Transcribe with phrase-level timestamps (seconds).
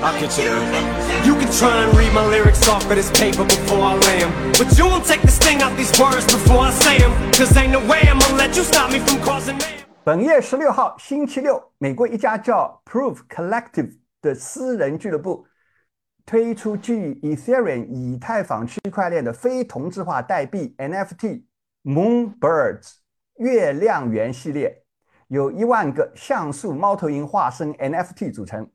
[0.00, 1.26] I'll get you there.
[1.26, 4.32] You can try and read my lyrics off of this paper before I lay them
[4.52, 7.72] But you won't take the sting out these words before I say them Cause ain't
[7.72, 9.84] no way I'm gonna let you stop me from causing mayhem.
[10.04, 15.44] 本月十六号，星期六，美国一家叫 Proof Collective 的私人俱乐部
[16.24, 21.42] 推出基于 Ethereum 以太坊区块链的非同质化代币 NFT
[21.84, 22.92] Moonbirds
[23.38, 24.84] 月亮圆系列，
[25.26, 28.70] 由一万个像素猫头鹰化身 NFT 组成，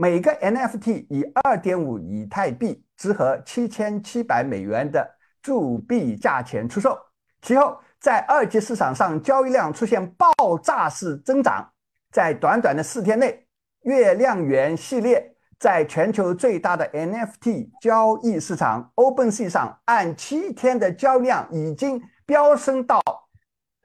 [0.00, 5.06] 每个 NFT 以二点五以太币（折合七千七百美元）的
[5.42, 6.98] 铸币价钱出售。
[7.42, 10.32] 其后，在二级市场上交易量出现爆
[10.62, 11.70] 炸式增长，
[12.10, 13.46] 在短短的四天内，
[13.82, 23.02] 月亮圆系列在全球最大的 NFT 交易市场 OpenSea 上，按七天的交易量已经飙升到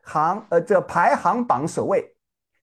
[0.02, 2.16] 行呃这排行榜首位，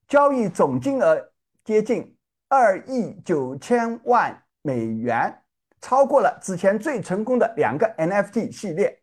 [0.07, 1.29] 交易总金额
[1.63, 2.17] 接近
[2.55, 5.41] 二亿九千万美元，
[5.81, 9.01] 超过了之前最成功的两个 NFT 系列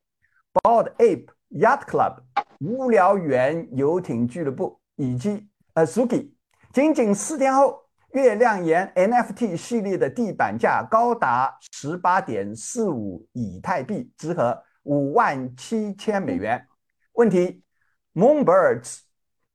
[0.52, 2.18] Bored Ape Yacht Club。
[2.60, 6.30] 无聊猿游艇俱乐部以及 Azuki，
[6.72, 7.76] 仅仅四天后，
[8.12, 16.64] 月亮岩 NFT 系列的地板价高达十八点四五以太币，折合五万七千美元。
[17.14, 17.64] 问题
[18.14, 19.00] ：Moonbirds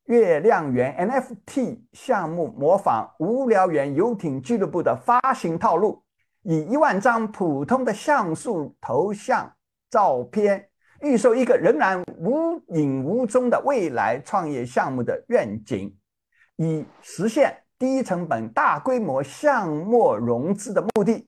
[0.05, 6.03] 月亮园 NFT 项目模仿无聊猿游艇俱乐部的发行套路，
[6.43, 9.51] 以一万张普通的像素头像
[9.89, 10.69] 照片。
[11.01, 15.93] 预售一个仍然无影无踪的未来创业项目的愿景，
[16.55, 21.27] 以实现低成本、大规模项目融资的目的，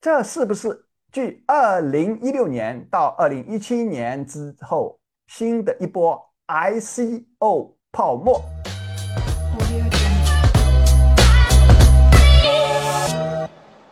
[0.00, 8.42] 这是不是继二零一六年到二零一七年之后新的一波 ICO 泡沫？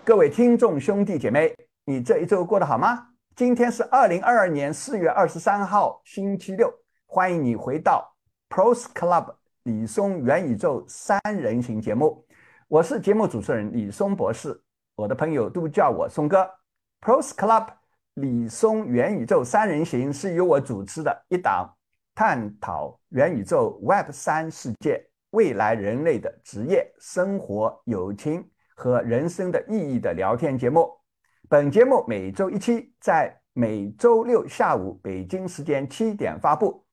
[0.04, 3.06] 各位听众兄弟姐妹，你这一周过得好吗？
[3.36, 6.68] 今天是二零二二年四月二十三号，星期六。
[7.06, 8.12] 欢迎你回到
[8.48, 12.26] Pros Club 李松元宇宙三人行节目。
[12.66, 14.60] 我是节目主持人李松博士，
[14.96, 16.50] 我的朋友都叫我松哥。
[17.00, 17.68] Pros Club
[18.14, 21.72] 李松元宇宙三人行是由我主持的一档
[22.14, 28.46] 探讨元宇宙 Web 三世界未来人类的职业、生活、友情
[28.76, 30.90] 和人生的意义的聊天节目。
[31.48, 36.84] 本节目每周一期，在每周六下午北京时间七点发布。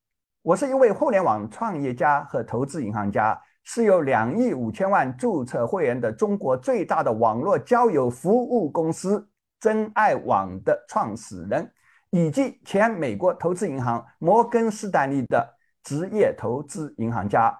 [0.42, 9.30] 我是一位互联网创业家和投资银行家，是有两亿五千万注册会员的中国最大的网络交友服务公司
[9.60, 11.70] 真爱网的创始人，
[12.12, 17.58] 以及前美国投资银行摩根士丹利的职业投资银行家。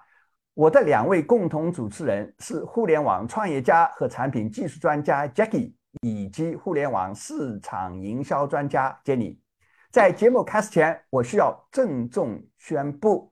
[0.54, 5.74] 我的两位共同主持人是互联网创业家和产品技术专家 Jackie。
[6.02, 9.36] 以及互联网市场营销专家 Jenny，
[9.90, 13.28] 在节目开始前，我需要郑重宣布，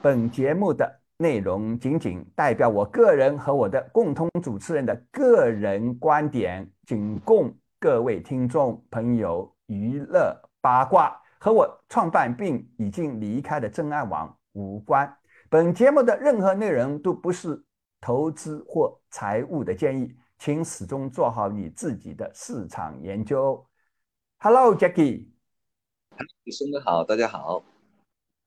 [0.00, 15.16] 本节目的内容仅仅代表我个人和我的共同主持人的个人观点，仅供各位听众朋友娱乐八卦，和我创办并已经离开的真爱网无关。
[15.48, 17.64] 本节目的任何内容都不是
[18.00, 20.14] 投资或财务的建议。
[20.36, 23.64] 请始终做好你自己的市场研究。
[24.40, 25.28] Hello，Jackie。
[26.52, 27.64] 孙哥好，大家好。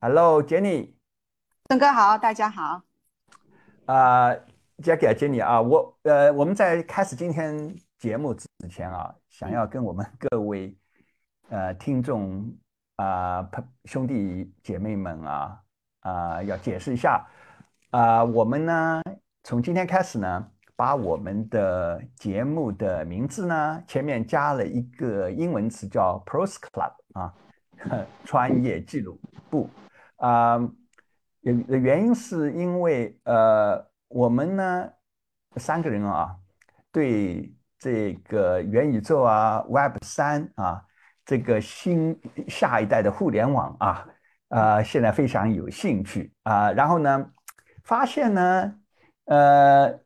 [0.02, 0.94] Hello，Jenny。
[1.68, 2.84] 孙哥好，大家好。
[3.86, 4.32] 啊
[4.78, 10.78] ，Jackie 啊，Jenny 啊，我呃，我们在开始今天节目之前啊，想要跟我们各位
[11.50, 12.52] 呃听众
[12.96, 15.62] 啊、朋兄弟姐妹们啊
[16.02, 17.26] 啊，要解释一下
[17.92, 19.02] 啊，我们呢
[19.44, 20.52] 从今天开始呢。
[20.80, 27.34] 把我们的节目的名字呢，前面加了一个英文词叫 Pros Club 啊，
[28.24, 29.20] 专业记录
[29.50, 29.68] 部
[30.18, 30.60] 啊。
[31.42, 34.88] 原原因是因为呃，我们呢
[35.56, 36.38] 三个人啊，
[36.92, 40.86] 对这个元宇宙啊、Web 三啊，
[41.28, 44.08] 这个新下一代的互联网啊，
[44.50, 46.72] 啊，现在非常有兴趣啊。
[46.72, 47.30] 然后呢，
[47.84, 48.74] 发现呢，
[49.26, 50.00] 呃。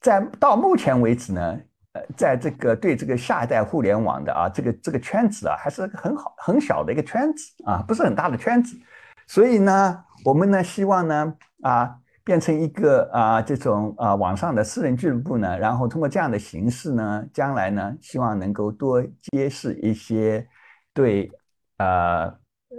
[0.00, 1.58] 在到目前为止呢，
[1.94, 8.78] 呃，在这个对这个下一代互联网的啊，这个这个圈子啊，还是很好很小的一个圈子啊，不是很大的圈子。
[9.26, 20.46] 所以呢，我们呢希望呢啊，变成一个啊这种啊网上的私人俱乐部呢，然后通过这样的形式呢，将来呢，希望能够多揭示一些
[20.92, 21.30] 对
[21.78, 22.26] 呃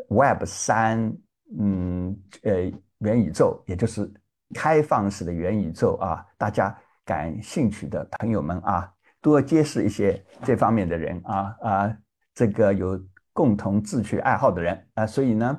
[0.10, 1.16] Web 三
[1.58, 4.12] 嗯呃元宇宙，也就是
[4.54, 6.76] 开放式的元宇宙啊，大家。
[7.08, 8.92] 感兴趣的朋友们啊，
[9.22, 11.98] 多结识一些这方面的人啊啊，
[12.34, 13.00] 这个有
[13.32, 15.56] 共同志趣爱好的人啊，所以呢，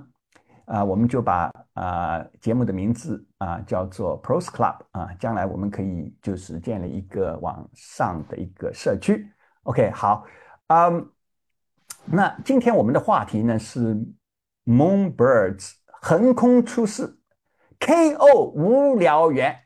[0.66, 9.28] 啊，我们就把啊节目的名字啊叫做 Pros Club 啊，将来我们可以就是建立一个网上的一个社区。
[9.62, 10.24] OK，好，
[10.68, 11.10] 嗯，
[12.04, 13.96] 那今天我们的话题呢是
[14.64, 17.18] Moonbirds 横空出世
[17.80, 19.56] ，KO 无聊猿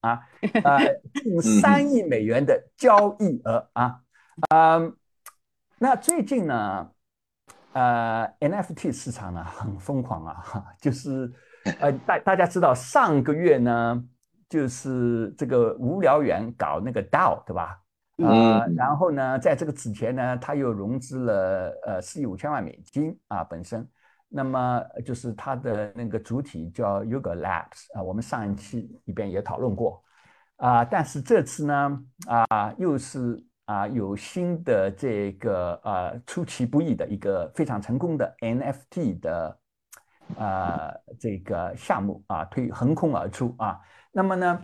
[0.00, 0.20] 啊，
[0.64, 4.00] 呃，近三亿美元的交易额啊，
[4.50, 4.96] 嗯，
[5.78, 6.90] 那最近呢，
[7.72, 11.32] 呃，NFT 市场呢很疯狂啊，哈， 就是
[11.80, 14.02] 呃，大大家知道上个月呢，
[14.48, 17.80] 就是这个无聊猿搞那个 DAO 对吧？
[18.24, 23.88] 啊，然后呢，在这个之前呢，他又融资了呃四亿五千万美金啊，本身，
[24.28, 30.02] 那么就是他的那个主体叫 Yuga Labs 啊，我们上一期里边也讨论过。
[30.56, 39.58] 啊，但是这次呢啊，又是啊有新的这个呃出其不意的一个非常成功的 NFT 的
[40.38, 43.78] 啊这个项目啊推横空而出啊，
[44.10, 44.58] 那么呢？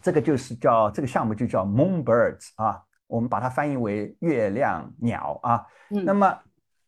[0.00, 5.66] 这个就是叫这个项目就叫 Moonbirds 啊，我们把它翻译为月亮鸟啊。
[5.88, 6.38] 那么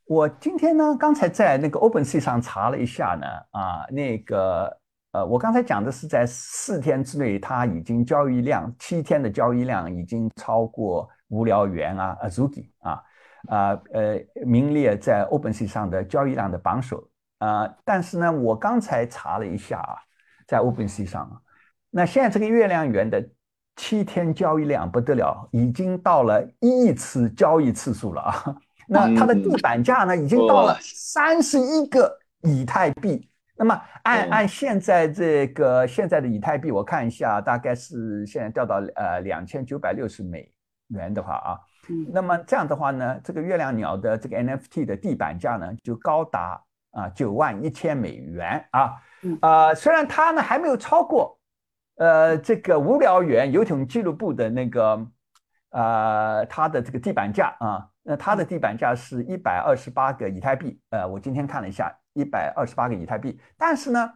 [0.05, 4.79] 我今天呢，刚才在那个 OpenSea 上查了一下呢，啊，那个
[5.11, 13.03] 呃，我刚才讲的是在四天之内，它已经交易量七天的交易量已经超过无聊猿啊，Azuki 啊，
[13.49, 17.09] 啊呃，名列在 OpenSea 上的交易量的榜首
[17.39, 17.69] 啊。
[17.85, 19.97] 但是呢，我刚才查了一下啊，
[20.47, 21.41] 在 OpenSea 上啊。
[21.91, 23.27] 那现在这个月亮圆的
[23.77, 28.57] 七天交易量不得了，已经到了一亿次交易次数了啊！
[28.89, 33.29] 那它的地板价呢，已经到了三十一个以太币。
[33.59, 40.53] 那么按按现在这个现在的以太币，我看一下，大概是现在掉到呃两千九百六十美
[40.89, 41.61] 元的话啊，
[42.13, 46.63] 那么这样的话呢，这个月亮鸟的这个 NFT 的地板价呢，就高达
[46.93, 48.95] 啊九万一千美元啊。
[49.41, 51.39] 啊，虽然它呢还没有超过。
[51.99, 55.07] 呃，这个无聊猿游艇俱乐部的那个，
[55.71, 60.79] 呃，它的这个地板价啊，那它的地板价是一百二十八个以太币。
[60.91, 63.41] 呃，我今天看了一下，一百二十八个以太币。
[63.57, 64.13] 但是呢，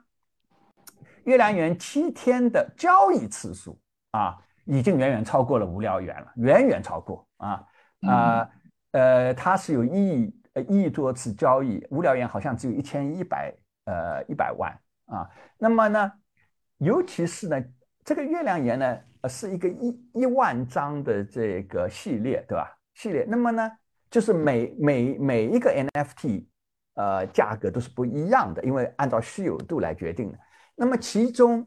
[1.25, 3.81] 月亮猿七天的交易次数
[4.11, 7.64] 啊，已经远远超过了无聊猿了，远远超过啊
[8.06, 8.48] 啊
[8.92, 13.54] 呃，它是有一亿呃一亿多次交易，无聊猿好像只有一千一百
[13.84, 14.76] 呃一百万
[15.06, 15.28] 啊。
[15.58, 16.12] 那么呢？
[16.78, 17.62] 尤其是呢，
[18.04, 22.74] 这个月亮岩呢，呃，是一个一一万张的这个系列，对吧？
[22.94, 23.70] 系列，那么呢，
[24.10, 26.46] 就是每每每一个 NFT，
[26.94, 30.38] 呃，价格都是不一样的，因为按照稀有度来决定的。
[30.74, 31.66] 那么其中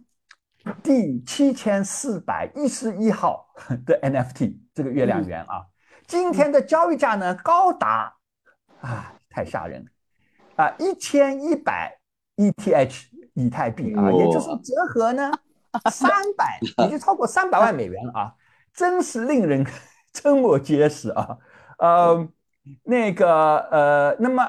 [0.81, 3.47] 第七千四百一十一号
[3.85, 5.65] 的 NFT，这个月亮圆啊，
[6.07, 8.15] 今天的交易价呢，高达
[8.81, 10.63] 啊，太吓人了。
[10.63, 11.99] 啊，一千一百
[12.37, 13.07] ETH。
[13.35, 15.31] 以太币啊，也就是折合呢，
[15.89, 16.07] 三
[16.37, 18.35] 百， 已经超过三百万美元了啊，
[18.75, 19.65] 真是令人
[20.13, 21.39] 瞠目结舌啊。
[21.79, 22.29] 呃，
[22.83, 24.47] 那个呃，那么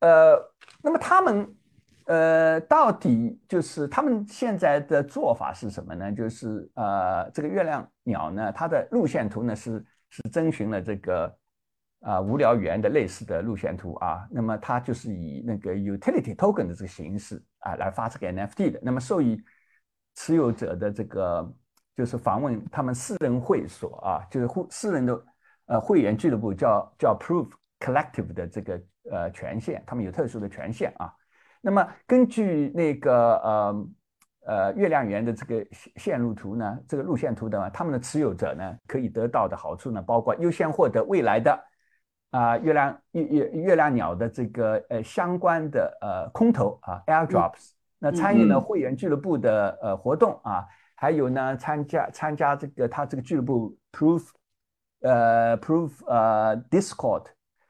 [0.00, 0.52] 呃，
[0.82, 1.55] 那么他们
[2.06, 6.10] 呃，到底就是他们现在的做法是什么呢？
[6.10, 11.38] 就是呃，这个月亮鸟呢，它的路线图呢是是遵循了这个。
[12.00, 18.78] 啊，无聊猿的类似的路线图啊，那么它就是以那个 utility token 的这个形式啊来发这个 NFT 的。
[18.80, 19.42] 那么受益
[20.14, 21.52] 持有者的这个
[21.96, 25.24] 就是访问他们私人会所啊，就是会私人的
[25.64, 27.48] 呃会员俱乐部叫叫 Proof
[27.80, 28.80] Collective 的这个
[29.10, 31.12] 呃权限，他们有特殊的权限啊。
[31.66, 33.88] 那么根据那个呃
[34.46, 41.60] 呃月亮圆的这个线路图呢，这个路线图的话，他们的持有者呢可以得到的好处呢，包括优先获得未来的。
[42.30, 54.28] 啊，月亮月月月亮鸟的这个呃相关的呃空投啊，airdrops，那参与了会员俱乐部的呃活动啊，还有呢参加参加这个他这个俱乐部 proof，
[55.00, 57.24] 呃 proof 呃 Discord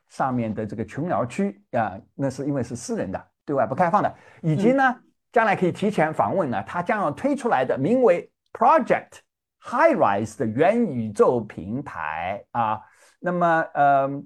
[0.09, 4.95] 上面的这个群聊区啊，那是因为是私人的，对外不开放的，以及呢
[5.33, 9.21] 将来可以提前访问呢，它将要推出来的名为 Project
[9.63, 12.83] Highrise 的元宇宙平台啊，
[13.21, 14.23] 那么呃。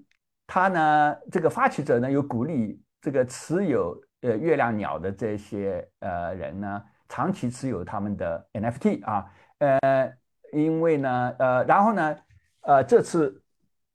[0.52, 10.12] 它呢，这个发起者呢，有鼓励这个持有呃月亮鸟的这些呃人呢，长期持有他们的 NFT 啊，呃，
[10.52, 12.16] 因为呢，呃，然后呢，
[12.62, 13.40] 呃，这次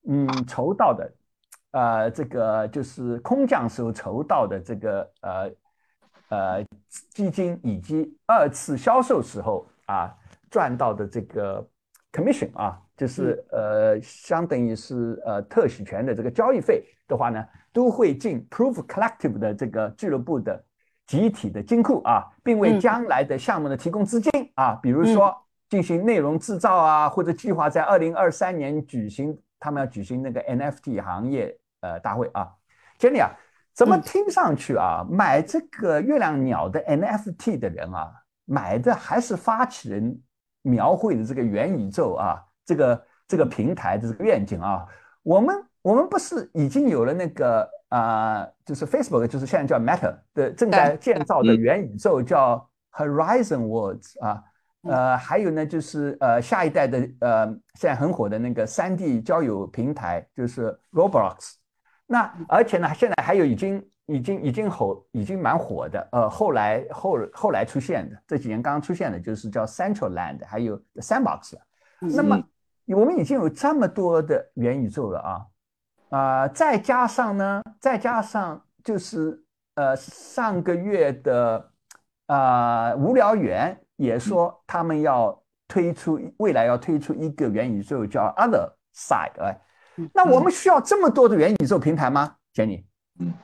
[0.08, 1.13] 嗯筹到的，
[1.75, 5.51] 呃，这个就是空降时候筹到的这个呃
[6.29, 6.65] 呃
[7.13, 10.15] 基金，以及二次销售时候啊
[10.50, 11.67] 赚到的这个
[12.13, 20.63] commission 啊，就是呃，相当于是呃特许权的这个交易费的话呢，都会进 Proof Collective 的这个俱乐部的
[21.05, 25.36] 集体的金库啊，并为将来的项目呢提供资金啊，比如说
[25.67, 31.53] 进行内容制造啊，或者计划在二零二三年举行，他们要举行那个 NFT 行业
[31.86, 32.51] 呃大会啊。
[33.00, 33.30] Jenny 啊，
[33.74, 38.12] 怎么听上去啊，买这个月亮鸟的 NFT 的人啊？
[38.46, 40.22] 买的还是发起人
[40.62, 44.86] 描绘的这个元宇宙啊，这个这个平台的这个愿景啊，
[45.24, 54.44] 我们我们不是已经有了那个啊，就是 Facebook，就是现在叫 Meta 的正在建造的元宇宙叫 Horizon Worlds 啊，
[54.84, 61.56] 呃，还有呢就是呃下一代的呃现在很火的那个三 D 交友平台就是 Roblox，
[62.08, 63.86] 那而且呢现在还有已经。
[64.08, 66.08] 已经已经火，已经蛮火的。
[66.12, 71.56] 呃，后来后后来出现的这几年刚刚出现的，就是叫 Central Land，还有 Sandbox。
[72.00, 72.40] 那么
[72.86, 75.46] 我们已经有这么多的元宇宙了啊
[76.16, 76.48] 啊！
[76.50, 79.44] 再加上呢，再加上就是
[79.74, 81.72] 呃上个月的
[82.28, 89.42] 啊无聊猿也说他们要推出未来要推出一个元宇宙叫 Other Side。
[89.42, 89.60] 哎，
[90.14, 92.84] 那我们需要这么多的元宇宙平台吗，Jenny？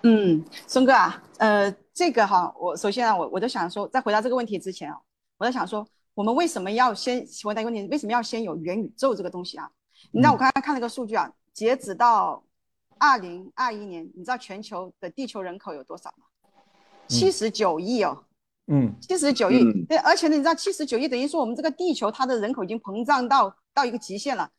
[0.04, 4.98] 嗯，松哥啊，呃，这个哈，我首先啊，我我就想说，在回答这个问题之前啊，
[5.38, 7.88] 我在想说，我们为什么要先回答一个问题？
[7.90, 9.70] 为什么要先有元宇宙这个东西啊？
[10.12, 12.44] 你知道我刚才看了个数据啊，截止到
[13.00, 16.26] 二零二一年，你知道全球的地球人口有多少吗？
[17.08, 18.26] 七十九亿哦，
[18.68, 24.50] 嗯，七十九亿，对，而且呢，你知道七十九亿等于说我们这个地球它的人口已经膨胀到到一个极限了。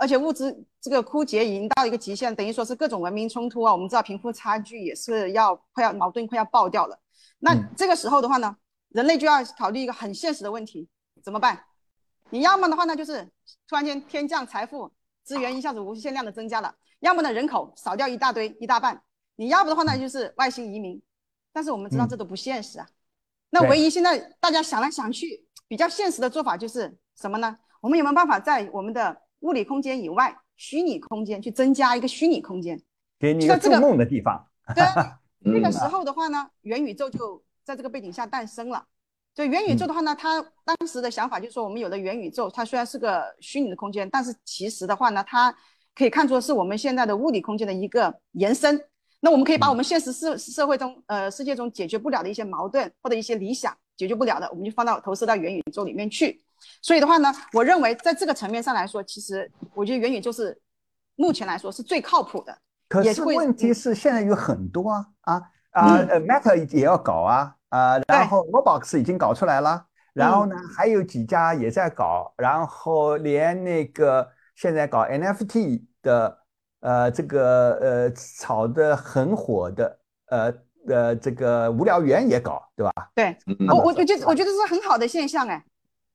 [0.00, 3.70] 而且物资这个枯竭已经到一个极限，等于说是各种文明冲突啊。
[3.70, 6.98] 我们知道贫富差距也是要快要矛盾快要爆掉了。
[7.38, 8.56] 那这个时候的话呢，
[8.88, 10.88] 人类就要考虑一个很现实的问题，
[11.22, 11.66] 怎么办？
[12.30, 13.28] 你要么的话呢，就是
[13.68, 14.90] 突然间天降财富，
[15.22, 19.02] 资源一下子无限量的增加了；要么呢，人口少掉一大堆一大半。
[19.36, 21.00] 你要不的话呢，就是外星移民。
[21.52, 22.88] 但是我们知道这都不现实啊。
[23.50, 27.58] 那唯一现在大家想来想去比较现实的做法就是什么呢？
[27.82, 32.80] 我们有没有办法在我们的物理空间以外，虚拟空间去增加一个虚拟空间，
[33.18, 34.46] 给你一个做梦的地方。
[34.74, 34.84] 对，
[35.40, 38.84] 那个时候的话呢，元宇宙就在这个背景下诞生了。
[39.34, 45.54] 所以元宇宙的话呢，它当时的想法就是说，我们有了元宇宙，它虽然是个虚拟的空间，但是其实的话呢，它
[45.94, 48.78] 可以看作是我们现在的物理空间的一个延伸。
[49.20, 56.42] 那我们可以把我们现实社社会中，呃，世界中解决不了的一些矛盾或者一些理想解决不了的，我们就放到投射到元宇宙里面去。
[56.82, 60.58] 所以的话呢，我认为在这个层面上来说，其实我觉得元宇就是
[61.16, 62.56] 目前来说是最靠谱的。
[62.88, 65.34] 可是问题是现在有很多啊啊
[65.70, 76.38] 啊呃，Meta 也要搞啊啊，然后 Roblox 已经搞出来了，然后呢还有几家也在搞，然后连那个现在搞 NFT 的
[76.80, 80.52] 呃这个呃炒的很火的呃
[80.88, 83.10] 呃这个无聊猿也搞，对吧？
[83.14, 83.38] 对，
[83.68, 85.64] 我我我觉得我觉得是很好的现象哎。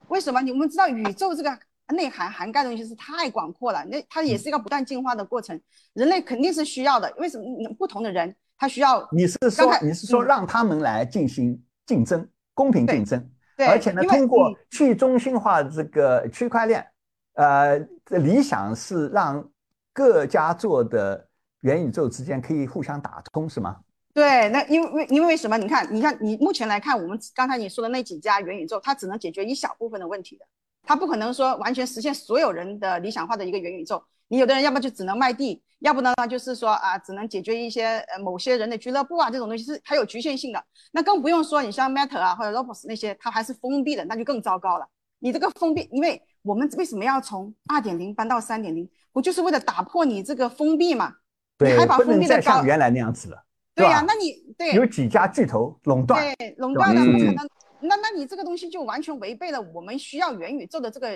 [0.10, 0.42] 为什么？
[0.42, 1.58] 你们知道宇宙这个
[1.90, 5.60] 内涵涵盖的东西是太广阔了，那它也是一个不断进化的过程。
[5.94, 7.14] 人类肯定是需要的。
[7.18, 7.46] 为什么？
[7.78, 9.08] 不同的人他需要。
[9.12, 16.86] 你是说你是说让他们来进行竞争，公平竞争，而且呢，通过去中心化这个区块链，
[17.34, 17.78] 呃，
[18.10, 19.48] 理想是让
[19.94, 21.28] 各家做的
[21.62, 23.78] 元宇宙之间可以互相打通，是吗？
[24.16, 25.58] 对，那因为因为为什么？
[25.58, 30.46] 你看，你看，你目前来看，我们刚才你说的那几家元宇宙，它只能解决一小部分的问题的，
[30.84, 34.02] 它不可能说完全实现所有人的理想化的一个元宇宙。
[34.30, 40.64] 你有的人要么就只能卖地，要不呢就是说啊，只能解决一些呃某些人的俱乐部啊这种东西是它有局限性的。
[40.94, 44.88] 那更不用说你像 Meta 啊或者 Roblox 那些，它还是封闭的，那就更糟糕了。
[45.20, 48.90] 你这个封闭，因为我们为什么要从二点零搬到三点零？
[49.12, 51.12] 不就是为了打破你这个封闭嘛？
[51.58, 53.45] 对，还把封闭的像原来那样子了。
[53.76, 57.48] 对呀，那你对有几家巨头垄断，对垄断了不可能。
[57.82, 61.10] 那那你这个东西就完全违背了我们需要元宇宙的这个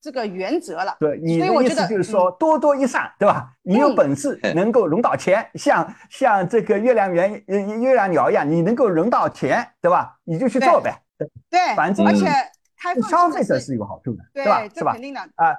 [0.00, 0.94] 这个原则了。
[1.00, 3.50] 对，你的意思就是说多多益善，对吧？
[3.62, 10.16] 你有本事能够融到钱，像像这个月亮圆月亮鸟一样，你能够融到钱，对吧？
[10.24, 11.02] 你就去做呗。
[11.48, 12.26] 对，反正而且
[12.78, 14.68] 开放消费者是有好处的，对吧？
[14.68, 14.92] 是吧？
[14.92, 15.56] 肯定的啊。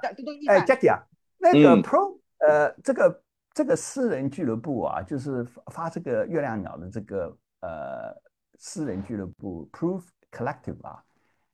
[0.48, 1.02] 哎，Jackie 啊，
[1.38, 3.23] 那个 Pro 呃这个。
[3.54, 8.12] 这个私人俱乐部啊，就是发这个月亮鸟的这个呃
[8.58, 11.04] 私人俱乐部 Proof Collective 啊，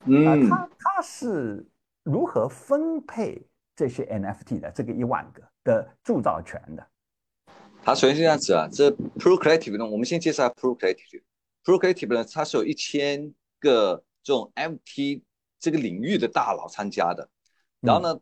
[0.06, 1.62] 嗯，它它是
[2.02, 6.86] 如何分配这些 NFT 的这个一万个的铸造权的？
[7.84, 11.22] 它首先是这样子啊，这 Proof Collective 呢，我们先介绍下 Proof Collective。
[11.64, 15.22] Proof Collective 呢，它是有一千个这种 NFT
[15.58, 17.28] 这个领域的大佬参加的，
[17.80, 18.18] 然后呢。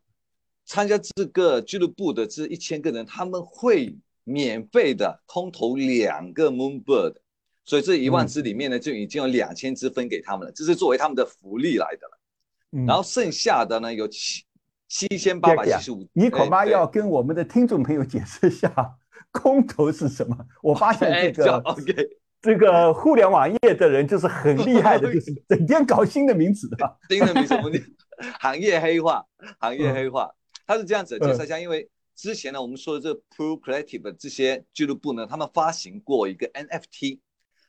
[0.69, 7.15] 参加这个俱乐部的这一千个人，他们会免费的空投两个 Moonbird，
[7.65, 12.19] 所以这一万只里面呢，就已经有两千只分给他们了，这是作为他们的福利来的了。
[12.73, 14.45] 嗯然后剩下的呢有七
[14.89, 18.71] 七千八百七十五，你恐怕要跟我们的听众朋友解释一下
[19.31, 20.37] 空投是什么。
[20.63, 22.09] 我发现哎这个 OK，
[22.43, 26.99] 这个互联网业的人就是很厉害的，就是 整天搞新的名词的。
[27.09, 27.55] 新的名词
[28.39, 29.25] 行业黑化，
[29.59, 30.31] 行业黑化，
[30.69, 37.21] 它是这样子的介绍一下，因为之前呢我们说的这个 Pro Creative 这些俱乐部呢，他们发行过一个 NFT，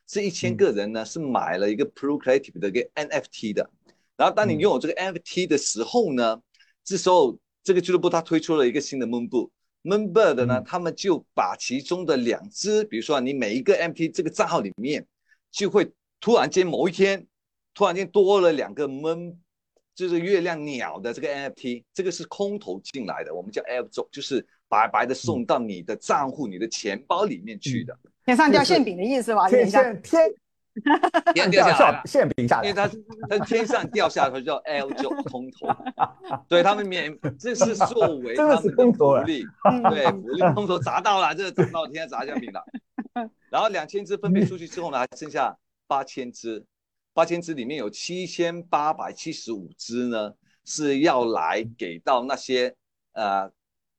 [0.06, 3.70] 是一千个人呢是买了一个 Pro Creative 的一个 NFT 的，
[4.18, 6.42] 然后当你拥有这个 NFT 的时候呢，
[6.84, 9.50] 这时候这个俱乐部它推出了一个新的 Moonbird。
[9.84, 10.64] Moonbird 呢，嗯。
[10.66, 15.08] 他们就把其中的两只，比如说你每一个 NFT 这个账号里面，
[15.52, 15.90] 就会
[16.20, 17.26] 突然间某一天，
[17.74, 19.38] 突然间多了两个 Moon，
[20.00, 29.50] 就是月亮鸟的这个 NFT，这个是空投进来的，我们叫 airdrop，就是白白的送到你的账户、你的钱包里面去的，天上掉馅饼的意思吧？
[29.50, 29.84] 天上。
[30.02, 30.24] 天
[31.34, 32.02] 天天掉下来了。
[32.06, 35.68] 馅饼下来因为，它是它天上掉下来，它叫 L 九空投，
[36.48, 39.44] 对他们免，这是作为他们空投啊福利，
[39.90, 42.64] 对福利空投砸到了，这个砸到天上砸馅饼了。
[43.52, 45.54] 然后两千只分配出去之后呢，还剩下
[45.88, 46.64] 八千只，
[47.14, 50.34] 八千只里面有七千八百七十五只呢
[50.66, 52.76] 是要来给到那些
[53.14, 53.52] 呃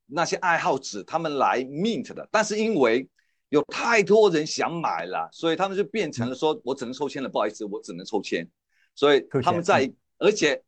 [0.06, 3.08] 那些爱好者他们来 mint 的，但是因为
[3.48, 8.48] 有太多人想买了，所以他们就变成了说，我只能抽签了，不好意思，我只能抽签。
[8.94, 10.62] 所以他们在，而且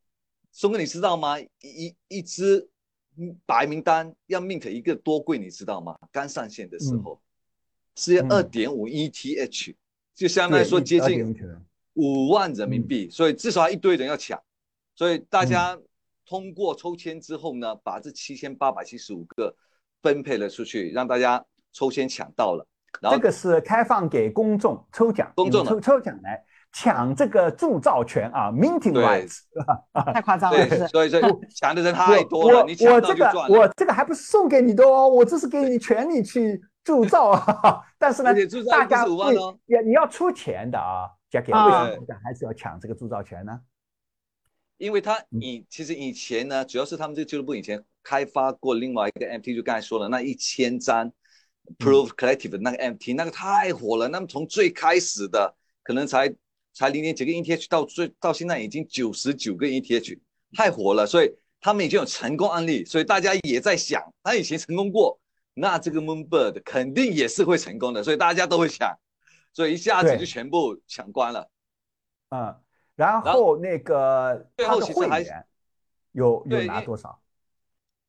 [0.51, 1.39] 松哥你知道吗？
[1.39, 2.69] 一一支
[3.45, 5.97] 白名单要 mint 一个多贵，你知道吗？
[6.11, 7.21] 刚上线的时候、
[7.95, 9.75] 是二点五 ETH，
[10.13, 11.35] 就相当于说接近
[11.93, 14.39] 五万人民币，所以至少一堆人要抢。
[14.95, 15.77] 所以大家
[16.25, 19.55] 通过抽签之后呢，把这七千八百七十五个
[20.01, 22.65] 分配了出去，让大家抽签抢到了。
[23.01, 26.39] 然后这个是开放给公众抽奖，公众抽抽奖来
[26.71, 29.39] 抢这个铸造权啊，minting 对 rights。
[30.13, 30.87] 太夸张了，对，是。
[30.89, 31.23] 所以所以
[31.55, 33.59] 抢的人太多了，我你抢我这个到就赚了。
[33.59, 37.81] 我这个还不是送给你的哦，我这是给你权利去铸造啊。
[37.97, 38.31] 但是呢
[38.69, 43.59] 大家不是5万会哦你要出钱的啊，Jackie，啊为什么还是要抢这个铸造权呢？
[44.77, 51.13] 因为他嗯以其实以前呢，主要是他们这个俱乐部以前开发过另外一个 MT，就刚才说了那一千张嗯
[51.79, 54.07] Proof Collective 的那个 MT，那个太火了。
[54.09, 56.33] 那么从最开始的可能才
[56.73, 60.19] 才零点几个 ETH 到最到现在已经九十九个 ETH，
[60.53, 61.05] 太火了。
[61.05, 65.17] 所以他们已经有成功案例，所以大家也在想，他以前成功过，
[65.53, 68.93] 那这个 Moonbird 肯定也是会成功的，所以大家都会抢，
[69.53, 71.49] 所以一下子就全部抢光了。
[72.29, 72.55] 嗯，
[72.95, 75.45] 然后那个最后其实还
[76.11, 77.19] 有有拿多少？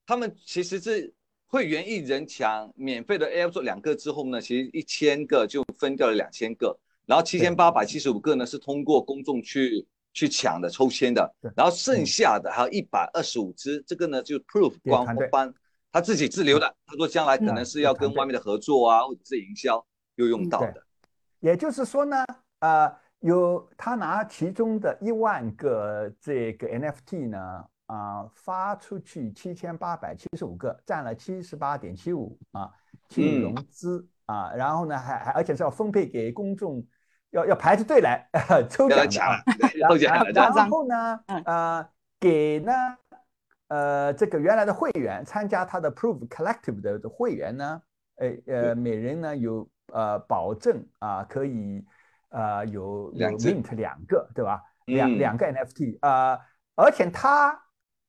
[0.07, 1.15] 他们其实是
[1.47, 6.77] 会员一人抢免费的 Air 做两个之后呢，其实一千个就分掉了两千个，
[7.07, 15.55] 然后七千八百七十五个呢是通过公众去去抢的抽签的，然后剩下的还有一百二十五只，这个呢就 Proof 官方
[15.93, 19.85] 他自己自留的，他说将来可能是要跟外面的合作啊，或者是营销
[20.17, 20.84] 又用到的。
[21.45, 22.25] 也就是说呢，
[22.61, 32.73] 呃，有他拿其中的一万个这个 NFT 呢，啊、发出去七千八百七十五个，占了七十八点七五啊，
[33.11, 36.83] 去嗯融资啊，然后呢还还而且是要分配给公众，
[37.29, 38.27] 要要排着队来
[38.71, 39.07] 抽奖抽
[39.99, 42.73] 奖了，然后呢嗯，呃，给呢，
[43.69, 47.83] 呃，这个原来的会员参加他的 Prove Collective 的的会员呢，
[48.17, 51.85] 呃呃，每人呢有呃保证啊，可以
[52.31, 54.63] 呃有有 mint 两个，对吧？
[54.87, 55.19] 两嗯。
[55.19, 56.39] 两个 NFT 啊，
[56.75, 57.61] 而且它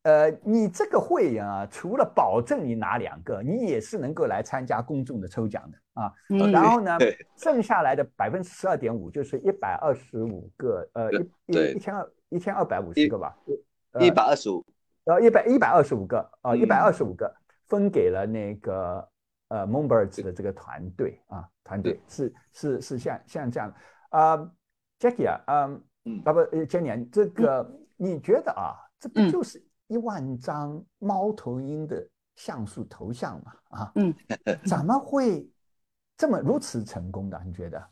[0.04, 6.14] 呃，你这个会员啊，除了保证你拿两个，你也是能够来参加公众的抽奖的啊。
[6.30, 6.52] 嗯。
[6.52, 6.98] 然后呢，
[7.38, 13.36] 剩下来的百分之十二点五就是一百二十五个，呃，一一一千二一千二百五十个吧，
[14.00, 14.64] 一百二十五，
[15.06, 17.34] 呃，一百一百二十五个，啊，嗯一百二十五个
[17.68, 19.08] 分给了那个
[19.50, 24.38] 呃 Moonbirds 的这个团队啊，团队是是是像像这样的啊
[25.00, 33.54] ，Jackie 啊，嗯嗯啊不，呃，Jenny，啊这个你觉得啊，这不嗯就是一万张猫头鹰的像素头像嘛？
[33.70, 34.14] 啊，嗯，
[34.66, 35.50] 怎么会
[36.18, 37.42] 这么如此成功的？
[37.46, 37.90] 你觉得？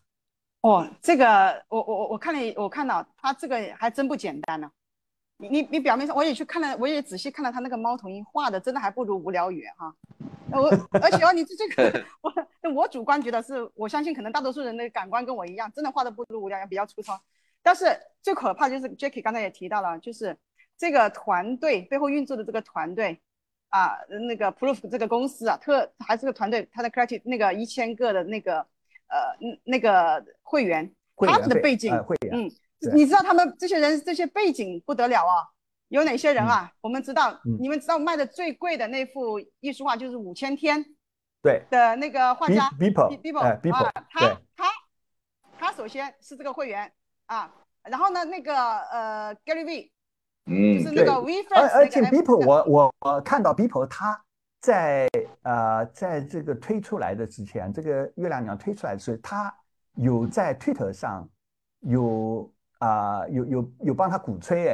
[0.61, 1.25] 哦，这个
[1.69, 4.67] 我我我我看了，我看到他这个还真不简单呢。
[4.67, 4.82] 你
[5.49, 9.93] 你你表面上我也去看了，我也仔细看了他那个猫头鹰画的，真的还不如无聊猿哈。
[10.51, 10.69] 我
[11.01, 17.19] 而且哦，你这这个 我我主观觉得是，我相信可能大多数人的感官跟我一样，真的画的不如无聊猿，比较粗糙。
[17.61, 17.85] 但是
[18.21, 20.37] 最可怕就是 Jackie 刚才也提到了，就是
[20.77, 23.19] 这个团队背后运作的这个团队，
[23.69, 28.59] 啊，那个 Proof 这个公司啊，特还是个团队，他的 Collective 那个一千个的那个
[29.07, 29.17] 呃
[29.63, 32.51] 那个会员，他们的背景，会员，嗯，
[32.91, 35.47] 你知道他们这些人这些背景不得了啊，
[35.89, 36.71] 有哪些人啊？
[36.81, 40.83] 我们知道，你们知道卖的最贵的那幅艺术画就是五千天，
[41.41, 41.63] 对。
[41.69, 44.69] 的那个画家 Beeple，Beeple，他他
[45.57, 46.91] 他首先是这个会员
[47.27, 49.89] 啊，然后呢那个呃 Gary V。
[50.45, 54.21] 嗯，就是那个 We First，而而且 Beeple，我我我看到 Beeple 他
[54.59, 55.07] 在
[55.43, 59.55] 呃在这个推出来的之前，这个月亮鸟推出来的时候，他
[59.93, 61.29] 有在 Twitter 上
[61.79, 62.52] 有
[62.83, 64.67] 啊有有有帮他鼓吹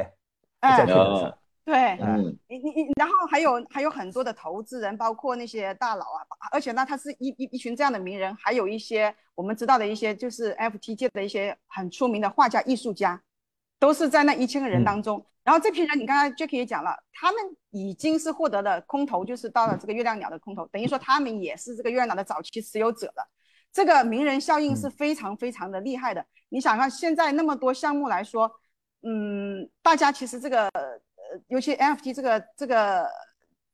[0.60, 6.20] 哎，在 Twitter 上，对，嗯，你你你，然后还有还有很多的投资人，包括那些大佬啊，
[6.52, 13.20] 而且呢，他是一一一群这样的名人，还有一些我们知道的一些就是 FT 界的一些很出名的画家艺术家。
[13.78, 23.26] 都是在那一千个人当中，然后这批人，你刚才 Jacky 也讲了，他们已经是获得了空投，就是到了这个月亮鸟的空投，等于说他们也是这个月亮鸟的早期持有者了。
[23.72, 26.24] 这个名人效应是非常非常的厉害的。
[26.48, 28.50] 你想看现在那么多项目来说，
[29.02, 31.00] 嗯，大家其实这个呃，
[31.48, 33.08] 尤其 NFT 这个这个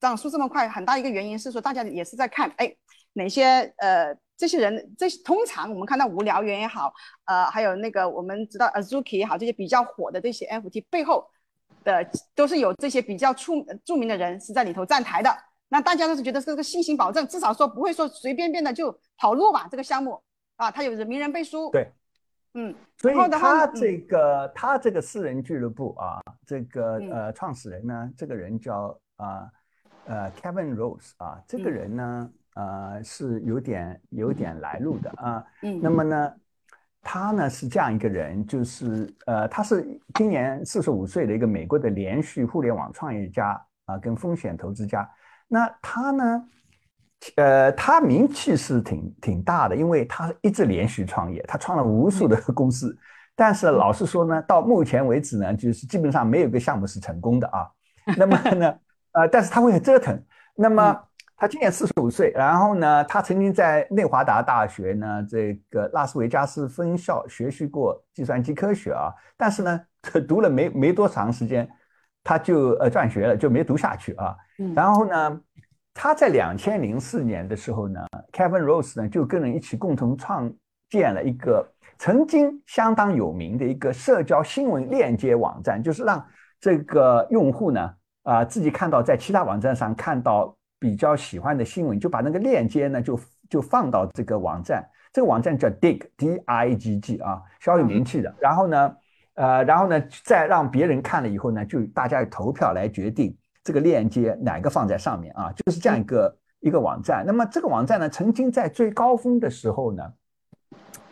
[0.01, 2.75] 涨速这么快，很大一个原因是说大家也是在看，哎，
[3.13, 4.17] 哪些呃。
[4.39, 6.93] 这些人，这通常我们看到无聊猿也好，
[7.25, 11.27] 呃，还有那个我们知道 Azuki 也好，这些比较火的这些 NFT 背后
[11.83, 15.35] 的都是有这些比较出著名的人是在里头站台的。
[15.69, 19.69] 那大家都是觉得是个信心保证，至少说不会说随便便的就跑路吧。
[19.71, 20.23] 这个项目
[20.57, 21.71] 啊，他有名人背书。
[21.71, 21.91] 对，
[22.55, 29.51] 嗯，所以他这个他这个私人俱乐部啊，这个呃创始人呢，这个人叫啊
[30.07, 32.31] 呃 Kevin Rose 啊，这个人呢。
[32.57, 35.45] 呃，是有点有点来路的啊。
[35.61, 36.33] 嗯，那么呢，
[37.03, 45.07] 他呢是这样一个人，就是呃，他是今年四十五岁的一个美国的连续互联网创业家啊，跟风险投资家。
[45.49, 46.45] 那他呢，
[47.37, 52.97] 呃，他名气是挺挺大的，因为他一直连续创业，他创了无数的公司。
[53.35, 57.69] 但是老实说呢，到目前为止呢，就是基本上没有个项目是成功的啊。
[58.17, 58.75] 那么呢，
[59.13, 60.23] 呃，但是他会很折腾。
[60.55, 61.03] 那么。
[61.39, 69.79] 他今年四十五岁，然后呢，他曾经在内华达大学呢这个拉斯维加斯分校学习过计算机科学啊，但是呢，
[70.27, 71.69] 读了没没多长时间，
[72.27, 74.35] 他就呃转学了，就没读下去啊。
[74.75, 75.41] 然后呢，
[75.95, 78.01] 他在两千零四年的时候呢
[78.33, 80.53] ，Kevin Rose 呢就跟人一起共同创
[80.91, 81.65] 建了一个
[81.97, 86.27] 曾经相当有名的一个社交新闻链接网站，就是让
[86.61, 90.55] 这个用户呢啊自己看到在其他网站上看到。
[90.79, 94.87] 比较喜欢的新闻，就把那个链接呢，就就放到这个网站。
[95.11, 98.33] 这个网站叫 Dig，D I G G 啊，小有名气的。
[98.39, 98.95] 然后呢，
[99.37, 107.25] 呃，然后呢，再让别人看了以后呢，就大家投票来决定这个链接哪个放在上面啊，就是这样一个一个网站。
[107.27, 110.13] 那么这个网站呢，曾经在最高峰的时候呢，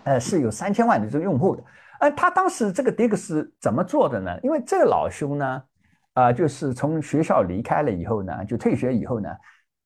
[0.02, 1.62] 呃，是有三千万的这个用户的。
[2.00, 4.38] 呃，他当时这个 Dig 是怎么做的呢？
[4.42, 5.62] 因为这个老兄呢，
[6.14, 9.28] 啊，就是从学校离开了以后呢，就退学以后呢。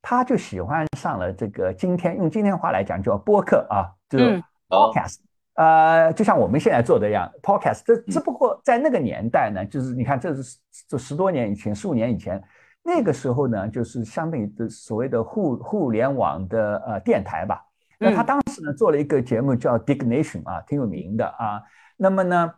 [0.01, 5.16] 他就喜欢上了这个今天用今天话来讲叫播客啊，就是 podcast，
[5.59, 7.83] 呃，就像我们现在做的一样，podcast。
[7.85, 12.40] 这只不过在那个年代呢，就是你看，这是这十多年以前，十五年以前，
[12.85, 17.61] 那个时候呢，就是相当于的所谓的互互联网的呃电台吧。
[17.99, 21.61] 那他当时呢做了一个节目叫 Dignation 啊，挺有名的啊。
[21.97, 22.55] 那么呢，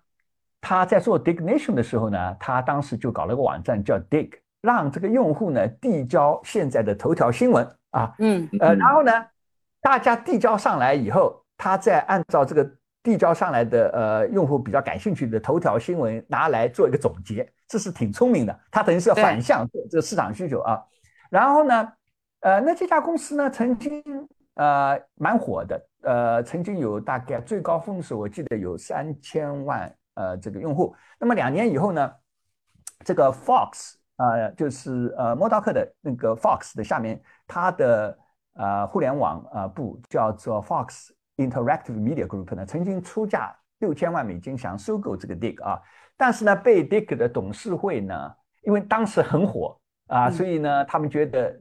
[0.60, 4.30] 他在做 Dignation 的时候呢，他当时就搞了个网站叫 Dig。
[4.62, 9.10] 让这个用户呢递交现在的头条新闻啊，嗯，呃，然后呢，
[9.80, 12.70] 大家递交上来以后，他再按照这个
[13.02, 18.60] 递交上来的呃用户比较感兴趣的头条新闻拿来做一个总结，这是挺聪明的。
[18.70, 20.82] 他等于是要反向做这个市场需求啊。
[21.30, 21.92] 然后呢，
[22.40, 24.02] 呃，那这家公司呢曾经
[24.54, 30.94] 呃蛮火的，呃，曾经有大概最高峰时我记得有三千万呃这个用户。
[31.18, 32.12] 那么两年以后呢，
[33.04, 33.94] 这个 Fox。
[34.20, 38.18] 呃，就是呃，莫道克的那个 Fox 的下面，它的
[38.52, 41.08] 呃互联网呃部叫做 Fox
[41.46, 45.80] Interactive Media Group 呢，曾经出价六千万美金想收购这个 Dig 啊，
[46.16, 49.76] 但是呢，被 Dig 的董事会呢，因为当时很火
[50.08, 51.58] 啊，所以呢，他们觉得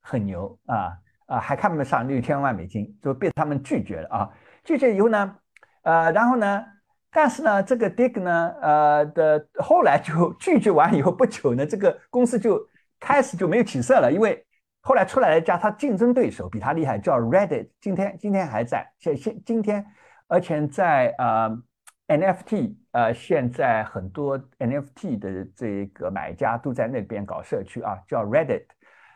[0.00, 0.92] 很牛啊
[1.26, 4.30] 啊，还看不上六千万美金，就被他们拒绝了啊。
[4.64, 5.36] 拒绝以后呢，
[5.82, 6.64] 呃，然后呢？
[7.10, 12.60] 但是呢，这个 Dig 呢，呃的后来就 拒绝完以后不久呢，这个公司就
[13.00, 14.45] 开始就没有起色了，因为
[14.86, 19.84] 后来出来了一家他竞争对手比他厉害，叫 Reddit，今天今天还在，现现今天，
[20.28, 21.50] 而且在呃
[22.06, 28.64] NFT，呃现在很多 NFT 的这个买家都在那边搞社区啊，叫 Reddit。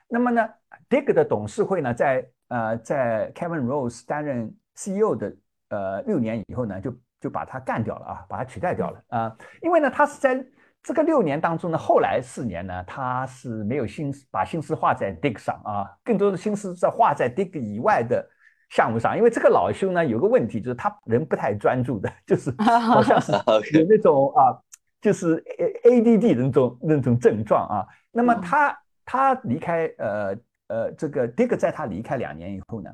[0.08, 0.44] 那么呢
[0.88, 5.36] ，Dig 的董事会呢，在呃在 Kevin Rose 担任 CEO 的
[5.68, 10.44] 呃六年以后呢，就就把他干掉了啊，把他取代掉了啊，因为呢，他是在
[10.82, 18.26] 这个六年当中呢，后来四年呢，他是没有心思把心思画在 Dig 上啊，更多的心思在画在 Dig 以外的
[18.70, 24.56] 项目上，因为这个老兄呢有个问题，就是他人不太专注的，就是好像是有那种啊，
[25.02, 27.86] 就是 A A D D 的那种那种症状啊。
[28.10, 30.36] 那么他他离开呃
[30.68, 32.90] 呃这个 Dig 在他离开两年以后呢，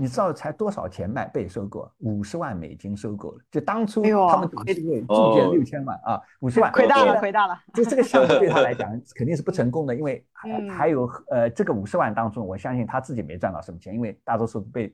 [0.00, 1.86] 你知道才多少钱卖被收购？
[1.98, 3.38] 五十万美金收购了。
[3.50, 7.60] 就当初他们董事会注建六千万啊，五十万亏大了，亏大了。
[7.74, 14.90] 就这个项目对他来讲 肯定是不成功的，因为还还有呃这个五十万当中，我相信他自己没赚到什么钱，因为大多数被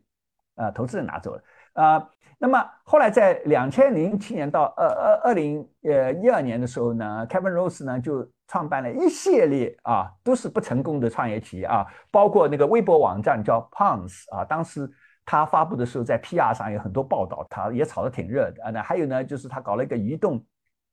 [0.57, 1.43] 呃投资人拿走了
[1.77, 2.11] 啊。
[2.39, 14.87] 那么后来在两千零七年到二二二零呃一二年的时候呢，Kevin Rose 呢就创办了一系列啊都是不成功的创业企业啊，包括那个微博网站叫 Pons 啊，当时
[15.25, 18.71] 他发布的时候在 PR 上有很多报道，他也炒得挺热的啊。
[18.71, 20.45] 那还有呢，就是他搞了一个移动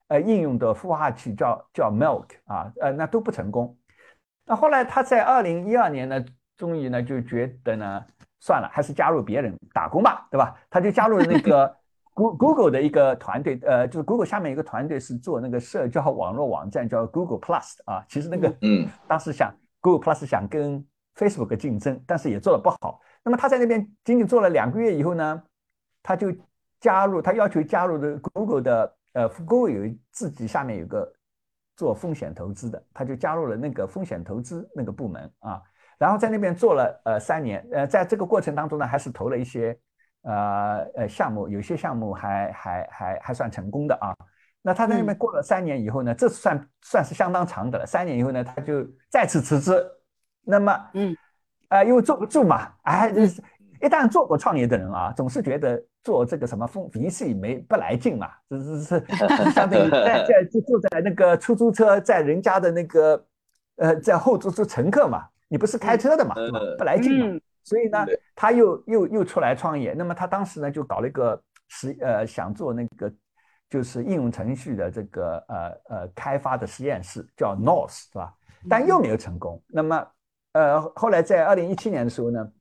[0.08, 3.78] 呃应用的孵化器叫叫 Milk 啊，呃那都不成功。
[4.46, 6.24] 那后来他在二零一二年呢，
[6.56, 8.06] 终于呢就觉得呢。
[8.44, 10.54] 算了，还是加入别人打工吧，对吧？
[10.70, 11.74] 他就加入了那个
[12.14, 18.04] Google 的一个团队，呃，就是 Google 下面一个团队是做那个社交网络网站，叫 Google Plus 啊。
[18.10, 23.00] 其实那个，嗯，当时想 Google Plus 想跟 Facebook 竞争，但是也做的不好。
[23.24, 25.42] 那么他在那边仅仅做了两个月以后呢，
[26.04, 26.28] 他就
[26.82, 31.10] 加入，他要求加入的 Google 的，呃，Google 有自己下面有个
[31.78, 35.62] 做风险投资的，他就加入了那个风险投资那个部门啊。
[36.04, 39.74] 然后在那边做了呃三年，呃，在这个过程当中呢，还是投了一些
[40.24, 44.14] 呃呃项目，有些项目还还还还算成功的啊。
[44.62, 47.86] 那他在那边过了三年以后呢，这算算是相当长的了。
[47.86, 49.82] 三年以后呢，他就再次辞职。
[50.46, 51.16] 那么，嗯，
[51.70, 53.42] 啊，因为坐不住嘛，哎，就是
[53.82, 59.06] 一旦做过创业的人啊，总是觉得做这个什么风 VC 没不来劲嘛，这是是
[59.56, 63.26] 相当于在在就坐在那个出租车，在人家的那个
[63.78, 65.30] 呃在后座做乘客嘛。
[65.54, 66.60] 你不是开车的嘛，对吧？
[66.80, 68.04] 不来劲嘛，所以呢，
[68.36, 69.94] 他又又又出来创业。
[69.96, 73.14] 那么他当时呢，就搞了一个实呃，想做那个
[73.70, 78.34] 就是应用程序的这个呃呃开发的实验室，叫 North，是吧？
[78.68, 79.62] 但又没有成功。
[79.68, 80.08] 那么
[80.54, 82.52] 呃，后来在二零一七年的时候呢，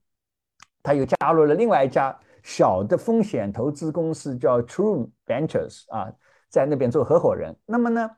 [0.82, 6.12] 他又加入了另外一家小的风险投资公司，叫 True Ventures 啊，
[6.50, 7.56] 在那边做合伙人。
[7.64, 8.10] 那么呢？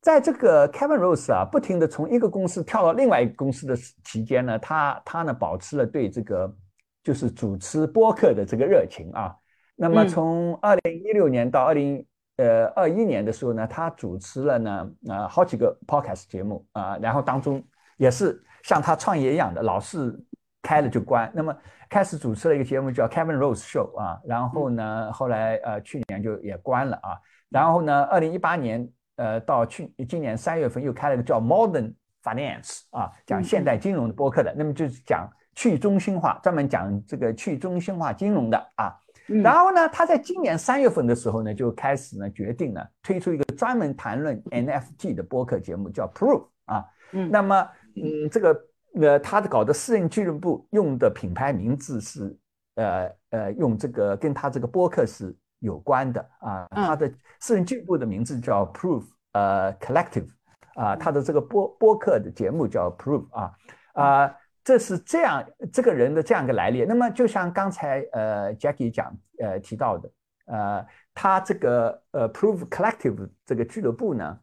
[0.00, 6.54] 在这个 Kevin Rose 啊，不停的从一个公司跳到另外一个公司的期间呢，他他呢保持了对这个
[7.02, 9.34] 就是主持播客的这个热情啊。
[9.74, 12.06] 那么从二零一六年到二零
[12.36, 17.62] 呃二一年的时候呢，他主持了呢啊好几个 podcast 节目啊，然后当中
[17.96, 20.16] 也是像他创业一样的，老是
[20.62, 21.30] 开了就关。
[21.34, 21.54] 那么
[21.90, 28.88] 开始主持了一个节目叫 Kevin Rose Show 啊，然后呢后来呃去年就也关了啊，然后呢二零一八年。
[29.18, 38.94] 呃，到去今年三月份又开了个叫 Modern Finance 啊，讲现代金融的播客的，那么就是讲去中心化，专门讲这个去中心化金融的啊。
[39.42, 46.84] 然后呢，他在今年三月份的时候呢，就开始呢决定呢推出一个专门谈论 NFT 的播客节目，叫 Proof 啊。
[47.10, 52.38] 嗯，那么嗯，这个呃，他的搞的私人俱乐部用的品牌名字是
[52.76, 55.34] 呃呃，用这个跟他这个播客是。
[55.60, 60.28] 有关的啊，他的私人俱乐部的名字叫 Proof，呃，Collective，
[60.74, 63.52] 啊，他的这个播播客的节目叫 Proof，啊，
[63.94, 66.84] 啊，这是这样这个人的这样一个来历。
[66.84, 70.10] 那么就像刚才呃 Jackie 讲呃提到的，
[70.46, 74.38] 呃，他这个呃 Proof Collective 这个俱乐部呢，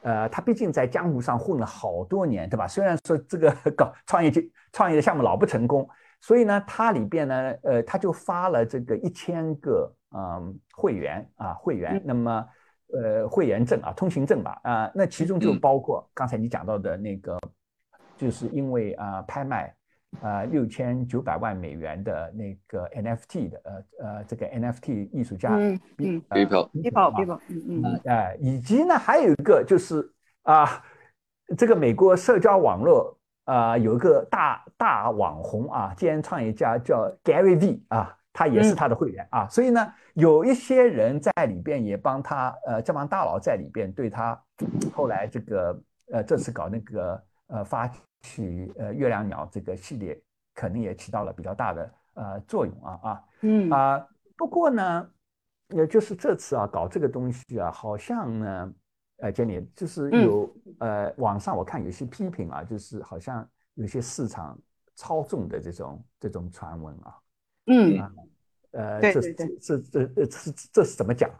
[0.00, 2.66] 呃，他毕竟在江湖上混了好多年，对吧？
[2.66, 4.40] 虽然说这个搞 创业就
[4.72, 5.86] 创业的项目老不成功，
[6.22, 9.94] 所以呢，他里边呢，呃，他就发了这个一千个。
[10.10, 12.48] 嗯，会员啊，会员，那么
[12.94, 17.38] 呃，会员证啊，通行证吧，啊，那其中就包括刚才你讲到的那个，
[18.16, 19.74] 就是因为啊，拍卖
[20.22, 30.10] 啊六千九百万美元的那个 NFT 的呃呃，这个 NFT 艺术家，嗯嗯，People People 嗯嗯，哎，以及呢，还有一个就是
[30.44, 30.82] 啊，
[31.58, 38.14] 这个美国社交网络啊，有一个大大网红啊，兼创业家叫 Gary V 啊。
[38.38, 44.40] 他也是他的会员啊，所以呢，有一些人在里边也帮他，呃，这帮大佬在里边对他，
[44.94, 47.90] 后来这个，呃，这次搞那个，呃，发
[48.22, 50.16] 起呃月亮鸟这个系列，
[50.54, 53.68] 可能也起到了比较大的呃作用啊啊，嗯。
[53.72, 55.10] 啊，不过呢，
[55.70, 58.72] 也就是这次啊搞这个东西啊，好像呢，
[59.16, 60.48] 呃，杰尼就是有
[60.78, 64.56] 呃网上我看有些批评啊，就是好像有些市场
[64.94, 67.18] 操纵的这种这种传闻啊。
[67.68, 68.12] 嗯，啊，
[68.72, 71.30] 呃，对这对对这这这这是这是怎么讲？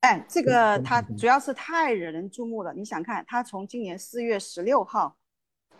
[0.00, 2.74] 哎，这个它主要是太惹人注目了。
[2.74, 5.16] 你想看，它从今年四月十六号，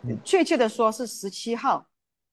[0.03, 1.85] 嗯确切的说是十七号，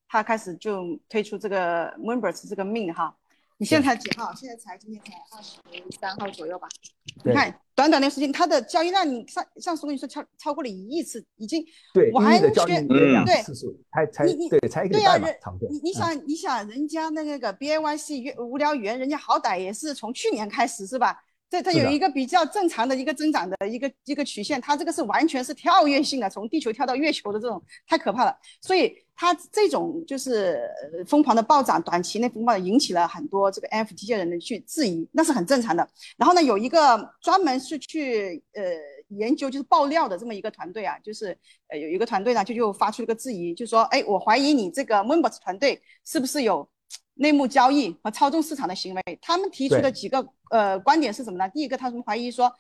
[0.07, 3.16] 它开始就推出这个 Moonbirds 这个命哈。
[3.59, 4.33] 你现在才几号？
[4.35, 5.59] 现在才今天才二十
[6.01, 6.68] 三号左右吧？
[7.25, 14.97] 你看，短短的时间，它的交易量，你上上次我跟你说超超过了一亿次，已经对，完全月量对次数，才才你你对，才一个。
[15.68, 21.21] 你你嗯想你想人家那个 B A Y C 约无聊猿，人家好歹也是从去年开始是吧？
[21.50, 28.37] 这它有一个比较正常的一个增长的一个一个曲线，它这个是完全是跳跃性的，从地球跳到月球的这种，太可怕了。
[28.61, 35.88] 所以它这种就是呃疯狂的暴涨，短期内疯狂的引起了很多这个 NFT 界人的去质疑，那是很正常的。
[36.16, 38.62] 然后呢，有一个专门是去呃
[39.16, 41.37] 研究就是爆料的这么一个团队啊，就是
[41.68, 46.68] 呃有一个团队呢就就发出了个质疑，就说哎，我怀疑你这个 Members 团队是不是有
[47.18, 49.02] 内幕交易和操纵市场的行为？
[49.20, 51.48] 他们提出的几个呃观点是什么呢？
[51.50, 52.52] 第一个，他们怀疑说，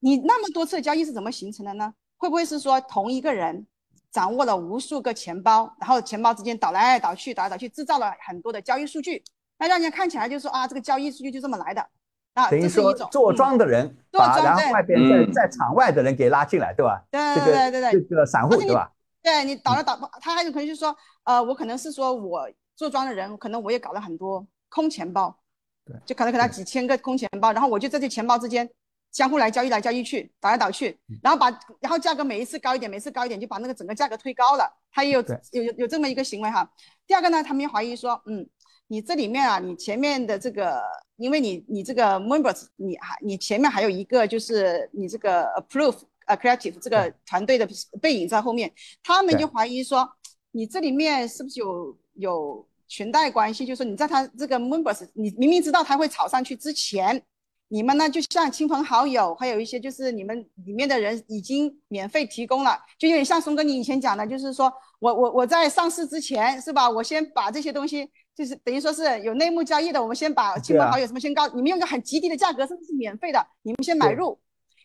[0.00, 1.92] 你那么多次的交易是怎么形成的呢？
[2.16, 3.66] 会不会是说同一个人
[4.10, 9.22] 掌握了无数个钱包，然后钱包之间倒来倒去，倒来倒去，制造了很多的交易数据，
[9.58, 11.86] 那让人家看起来就是说啊，这个交易数据就这么来的
[12.32, 17.04] 啊，等于说这是一种坐嗯庄的人坐把，然后外边在嗯在场外的人给拉进来，对吧？
[17.10, 18.90] 对对对对对个这个散户对吧？
[19.22, 25.36] 对你倒了倒，他还有可能就是说，呃，我可能是说我坐庄的人，可能我也搞了很多空钱包，
[25.84, 28.68] 对，就可能给他几千个空钱包，然后我就在这钱包之间
[29.12, 31.16] 相互来交易来交易去，倒来倒去，嗯。
[31.22, 31.48] 然后把
[31.80, 36.70] 然后价格每一次高一点，每次高一点，就把那个整个价格推高了，他也有有有有这么一个行为哈。
[37.06, 38.46] 第二个呢，他们也怀疑说，嗯，
[38.88, 40.82] 你这里面啊，你前面的这个，
[41.16, 47.66] 因为你你这个 members，你还你前面还有一个就是你这个 approve 呃 creative 这个团队的
[48.02, 48.70] 背影在后面，
[49.02, 50.06] 他们就怀疑说，
[50.50, 53.64] 你这里面是不是有有裙带关系？
[53.64, 57.22] 就是说你在他这个 members，你明明知道他会炒上去之前，
[57.68, 66.88] 你们呢就像亲朋好友，还有一些就是你们里面的人已经免费提供了，就有点像松哥你以前讲的，就是说我我我在上市之前是吧？
[66.88, 68.10] 我先把这些东西。
[68.36, 74.38] 就是等于说是有内幕交易的，我们先把亲朋好友什么先告，你们用个很极低的价格，甚至是免费的，你们先买入，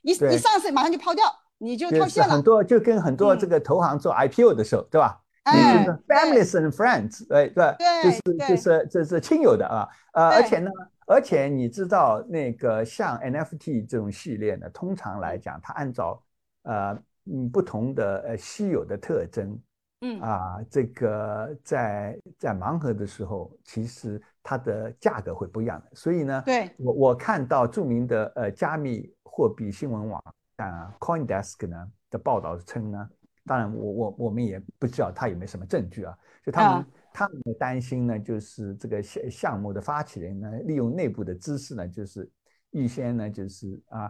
[0.04, 1.26] 一对一上市马上就抛掉，
[1.58, 2.34] 你就就是套现了。
[2.34, 5.20] 很多就跟很多嗯这个投行做 IPO 的时候，对吧？
[5.44, 10.72] 哎，就是 families and friends，对对，对就是就是这是亲友的啊，呃，而且呢，
[11.08, 16.22] 而且你知道那个像 NFT 这种系列呢，通常来讲，它按照
[16.64, 19.60] 呃嗯不同的呃稀有的特征
[20.02, 20.20] 嗯。
[20.22, 30.24] 啊，这个在在盲盒的时候，其实它的价格会不一样的，所以呢，对，我我看到著名的呃加密货币新闻网
[30.58, 33.10] 站啊，CoinDesk 呢的报道称呢，
[33.46, 42.30] 当然我我我们也不知道他有没有什么证据啊，就他们、啊他们的担心呢，就是这个项项目的发起人呢，利用内部的知识呢，就是
[42.70, 44.02] 预先呢就是啊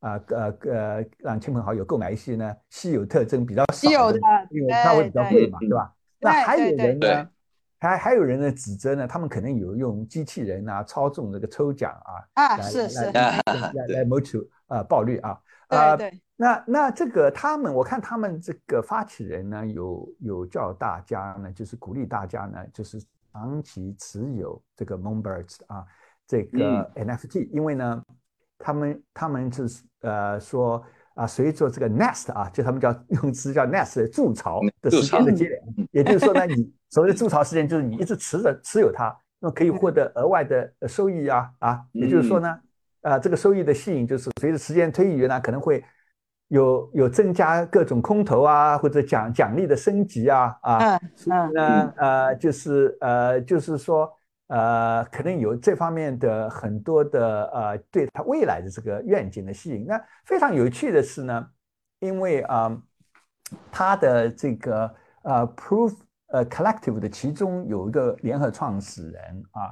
[0.00, 4.18] 啊呃呃让亲朋好友购买一些呢稀有特征比较少稀有的
[4.50, 5.94] 因为它会比较贵嘛，对对吧？
[6.20, 7.30] 那还有人呢？
[7.78, 15.40] 还还有人呢指责呢，他们可能有用机器人啊操纵这个抽奖啊，啊，来是是，来啊来来来谋求呃暴利啊。
[15.68, 22.98] 呃对对，那那这个他们，我看他们这个发起人呢，有有叫大家呢，就是鼓励大家呢，就是
[23.30, 25.84] 长期持有这个 Moonbirds 啊，
[26.26, 28.02] 这个 NFT，、因为呢，
[28.58, 32.90] 他们他们就是呃说啊，随着这个 Nest 啊，就他们叫
[33.22, 42.58] 用词叫 Nest 筑巢的时间的积累，也就是说呢，你所谓的筑巢时间就是你一直持着持有它，那么可以获得额外的呃收益啊啊，也就是说呢。
[43.02, 45.82] 啊，这个收益的吸引就是随着时间推移呢，可能会
[46.50, 54.12] 有有增加各种空投啊，或者奖奖励的升级啊啊，嗯所以嗯呢呃就是呃就是说
[54.48, 59.86] 呃可能有这方面的很多的呃对他未来的这个愿景的吸引。
[59.86, 61.46] 那非常有趣的是呢，
[62.00, 62.82] 因为啊、呃、
[63.72, 65.96] 他的这个呃 Proof
[66.32, 69.62] 呃 Collective 的其中有一个联合创始人啊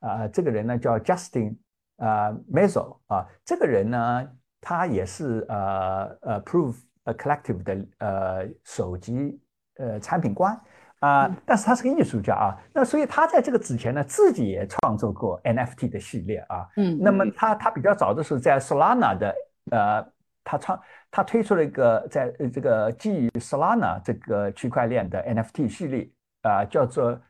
[0.00, 1.56] 啊、这个人呢叫 Justin。
[2.00, 4.24] 呃 m e z o 啊，这个人呢，
[4.60, 9.40] 他也是呃呃 Proof Collective 的呃首席
[9.76, 10.58] 呃产品官
[11.00, 16.66] 啊、嗯但是他是个艺术家啊，那所以他在这个之前呢，自己也创作过 NFT 的系列啊。
[16.76, 19.34] 嗯那么他他比较早的时候在 Solana 的
[19.70, 20.04] 呃，
[20.42, 20.80] 他创
[21.10, 26.10] 他推出了一个在呃这个基于 Solana 这个区块链的 NFT 系列
[26.42, 27.20] 啊、叫做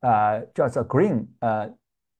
[0.00, 1.70] 啊叫做 Green 呃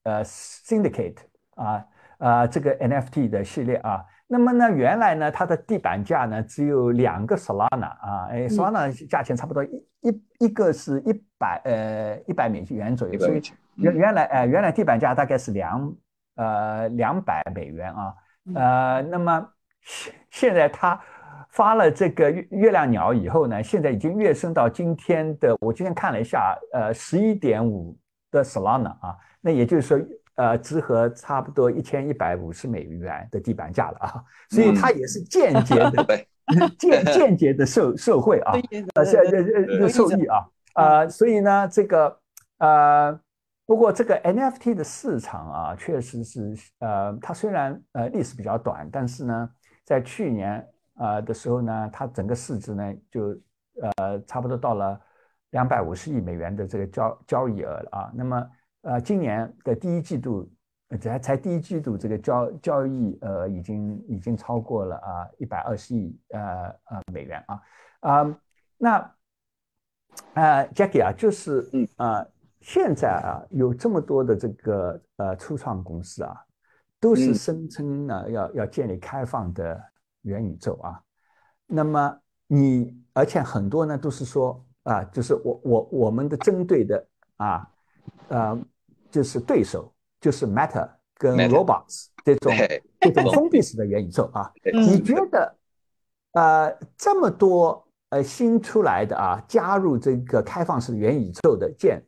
[0.03, 1.19] 呃 Syndicate
[1.55, 1.85] 啊。
[2.17, 9.69] 啊，这个 NFT 的系列啊，那么呢，原来呢，它的地板价呢只有两个 Solana 啊，哎，Solana 价钱差不多一
[10.01, 13.41] 一一个是一百呃一百美元左右，所以
[13.75, 15.95] 原原来呃原来地板价大概是两
[16.35, 18.13] 呃两百美元啊，
[18.53, 19.49] 呃，那么
[19.81, 20.99] 现现在它
[21.51, 27.97] 发了这个月月亮鸟以后呢，现在已经跃升到今天的，我今天看了一下，呃，十一点五
[28.29, 30.05] 的 Solana 啊，那也就是说。
[30.37, 36.25] 呃，值和差不多一千一百五十美元的地板价了啊，所以它也是间接的，
[36.77, 38.53] 间间接的受受贿啊，
[38.93, 42.19] 呃，是呃呃受益啊，呃，所以呢，这个
[42.59, 43.19] 呃，
[43.65, 49.49] 不过这个 NFT 的市场啊，确实是呃，它虽然呃历史比较短，但是呢，
[49.83, 50.63] 在去年
[50.99, 53.35] 呃的时候呢，它整个市值呢就
[53.81, 55.01] 呃差不多到了
[55.49, 58.47] 两百五十亿美元的这个交交易额了啊，那么。
[58.81, 60.49] 呃，今年的第一季度，
[60.99, 66.41] 才才第一季度这个交交易呃，已经已经超过了啊一百二十亿呃
[66.85, 67.61] 呃美元啊。
[67.99, 68.39] 啊，
[68.77, 69.15] 那
[70.33, 71.87] 呃 Jackie 啊，就是嗯。
[71.97, 72.25] 啊，
[72.61, 76.35] 现在啊有这么多的这个呃初创公司啊，
[76.99, 79.81] 都是声称呢要要建立开放的
[80.23, 81.01] 元宇宙啊，
[81.65, 87.07] 那么你而且很多呢都是说啊，就是我我我们的针对的
[87.37, 87.69] 啊
[88.29, 88.59] 呃。
[89.09, 92.53] 就是对手，就是 Meta 跟 Robots 这种
[92.99, 94.51] 这种封闭式的元宇宙啊。
[94.61, 95.55] 你觉得，
[96.33, 102.03] 呃，这么多呃新出来的啊，加入这个开放式元宇宙的建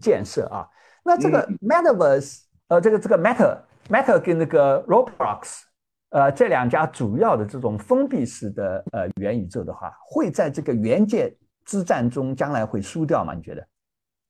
[0.00, 0.66] 建设啊，
[1.04, 5.62] 那这个 Metaverse，呃，这个这个 Meta Meta 跟那个 Roblox，
[6.10, 13.34] 呃，这两家主要的这种封闭式的呃元宇宙的话，会在这个元界之战中将来会输掉吗？
[13.34, 13.66] 你觉得？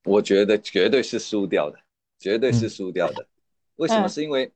[0.06, 1.78] 我觉得绝对是输掉的。
[2.18, 3.28] 绝对是输掉的，
[3.76, 4.08] 为什么？
[4.08, 4.50] 是因为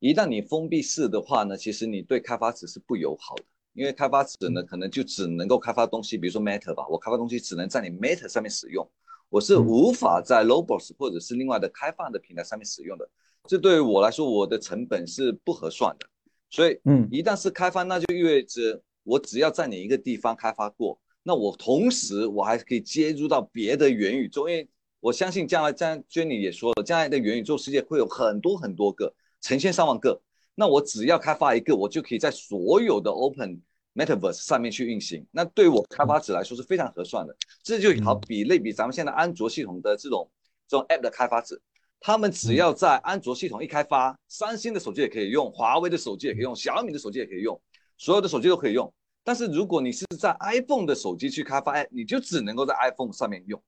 [0.00, 8.84] 一旦你封闭式的话呢，其实你对开发者是不友好的，因为开发者呢可能就只能够开发东西，比如说 Meta 吧，我开发东西只能在你 Meta 上面使用，
[9.28, 13.08] 我是无法在 Lobos 或者是另外的开放的平台上面使用的，
[13.46, 16.06] 这对于我来说，我的成本是不合算的。
[16.50, 24.68] 所以，嗯，一旦是开发，那就意味着我只要在你一个地方开发过，那我同时我还可以接入到别的元宇宙，因为。
[25.00, 30.20] 我相信将来，将 Jenny 也说了，将来的元宇宙世界会有很多很多个，成千上万个。
[30.56, 33.62] 那我只要开发一个，我就可以在所有的 Open
[33.94, 35.24] Metaverse 上面去运行。
[35.30, 37.36] 那对我开发者来说是非常合算的。
[37.62, 40.28] 这就好比类比咱们现在安卓系统的这种
[40.66, 41.60] 这种 App 的开发者，
[42.00, 47.60] 他们只要在安卓系统一开发，三星的手机也可以用，华为的手机也可以用，小米的手机也可以用，
[47.96, 48.92] 所有的手机都可以用。
[49.22, 53.62] 但是如果你是在 iPhone 的手机去开发，哎，你就只能够在 iPhone 上面用。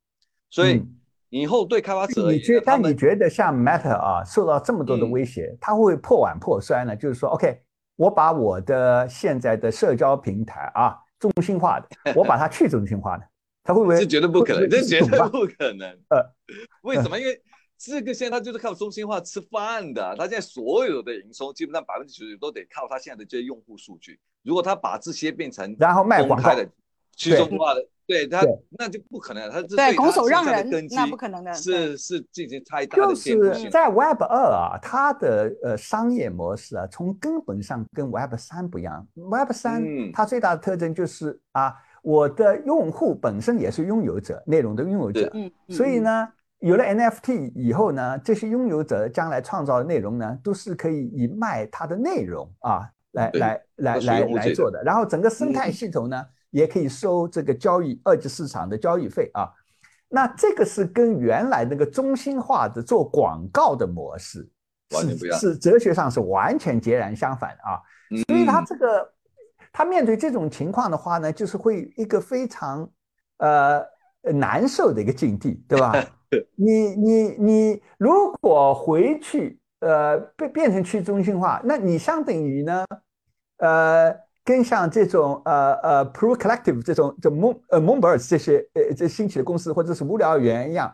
[0.51, 0.83] 所以。
[1.31, 6.95] 以后对开发者，你觉但你觉得像 Meta 啊，受到这么多的威胁，他会破碗破摔呢？
[6.95, 7.61] 就是说，OK，
[7.95, 13.25] 我把我的现在的社交平台啊，中心化的，我把它去中心化的，
[13.63, 13.97] 他会不会？
[13.97, 15.89] 是绝对不可能，这绝对不可能。
[16.11, 16.35] 呃，
[16.83, 17.17] 为什么？
[17.17, 17.41] 因为
[17.79, 24.19] 这个现在它就是靠中心化吃饭的，它现在所有的营收基本上百分之九十都得靠它现在的这些用户数据。
[24.43, 26.69] 如果他把这些变成然后卖广告的
[27.17, 27.87] 去中心化的。
[28.11, 39.07] 对他，那就不可能，他对拱手让人，那不可能的，是是进行太大的就是在 Web 二啊，它的呃商业模式啊，从根本上跟 Web 三不一样。
[39.15, 45.31] Web 三它最大的特征就是啊，我的用户本身也是拥有者，内容的拥有者。
[45.33, 54.83] 嗯，所以呢，有了 NFT 以后呢，这些拥有者将来创造的内容呢，都是可以以卖它的内容啊，来来来来来做的。
[54.83, 56.27] 然后整个生态系统呢。
[56.51, 59.51] 也可以收这个交易二级市场的交易费啊，
[60.09, 64.49] 那这个是跟原来那个中心化的做广告的模式
[64.91, 67.81] 是是哲学上是完全截然相反的啊，
[68.27, 69.13] 所以他这个
[69.73, 72.91] 他面对这种情况的话呢，就是会一个非常
[73.39, 73.85] 呃
[74.35, 75.93] 难受的一个境地，对吧？
[76.57, 82.85] 你你你如果回去呃变变成去中心化，那你相等于呢
[83.59, 84.30] 呃。
[84.51, 90.93] 跟像这种呃呃 Pro Collective 这种这蒙呃 Moonbirds 这些呃这兴起的公司或者是无聊猿一样，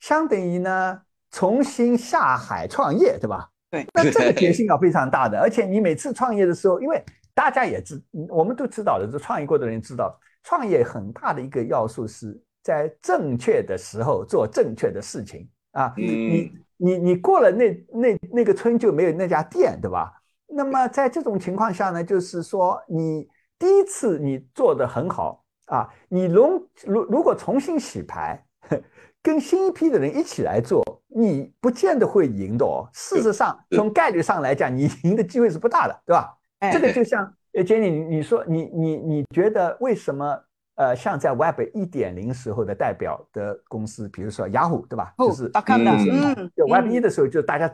[0.00, 3.48] 相等于呢重新下海创业，对吧？
[3.70, 7.98] 对，那这个决 心要非常大的，而且你每次创业的时候，因为大家也知，
[8.28, 15.94] 我们都知道的，这创业过的人知道，创业很大的一个要素是在正确的时候做正确的事情啊。
[15.96, 20.19] 你你你过了那那那个村就没有那家店，对吧？
[20.52, 23.28] 那么在这种情况下呢，就是说你
[23.58, 28.44] 第一次你做的很好啊，你如如如果重新洗牌，
[29.22, 32.88] 跟新一批的人一起来做，你不见得会赢的哦。
[32.92, 36.36] 事实上，从概率上来讲，你赢的机会是不大的，对吧？
[36.60, 40.38] 哎这个就像呃，杰尼，你你说你你你觉得为什么
[40.76, 45.12] 呃，像在 Web 一点零时候的代表的公司，比如说雅虎，对吧？
[45.18, 45.50] 就是
[46.56, 47.70] 就 Web 嗯一的时候，就大家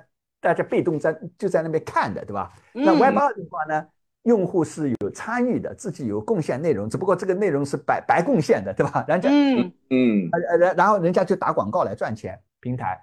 [0.46, 2.52] 大家被动在就在那边看的，对吧？
[2.72, 3.84] 那嗯 Web 二的话呢，
[4.22, 9.04] 用户是有参与的，自己有贡献内容，只不过这个内容是白白贡献的，对吧？
[9.08, 12.96] 人家嗯嗯呃呃，然然后人家就打广告来赚钱，平台。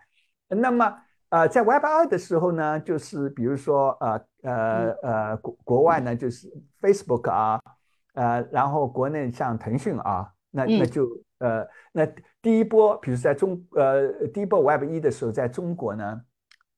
[0.48, 6.48] 那么呃，在 Web 二的时候呢，就是比如说呃呃呃国国外呢，就是
[6.80, 7.60] Facebook 啊，
[8.14, 11.06] 呃，然后国内像腾讯啊，那那嗯就
[11.40, 12.08] 呃那
[12.42, 16.22] 第一波，比如在中呃第一波 Web 一的时候，在中国呢。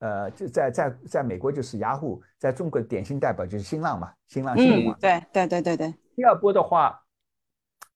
[0.06, 5.00] 呃，就在在在美国就是雅虎，在中国的典型代表就是新浪嘛，新浪新闻嗯网，。
[5.00, 7.02] 对对对对对，第二波的话，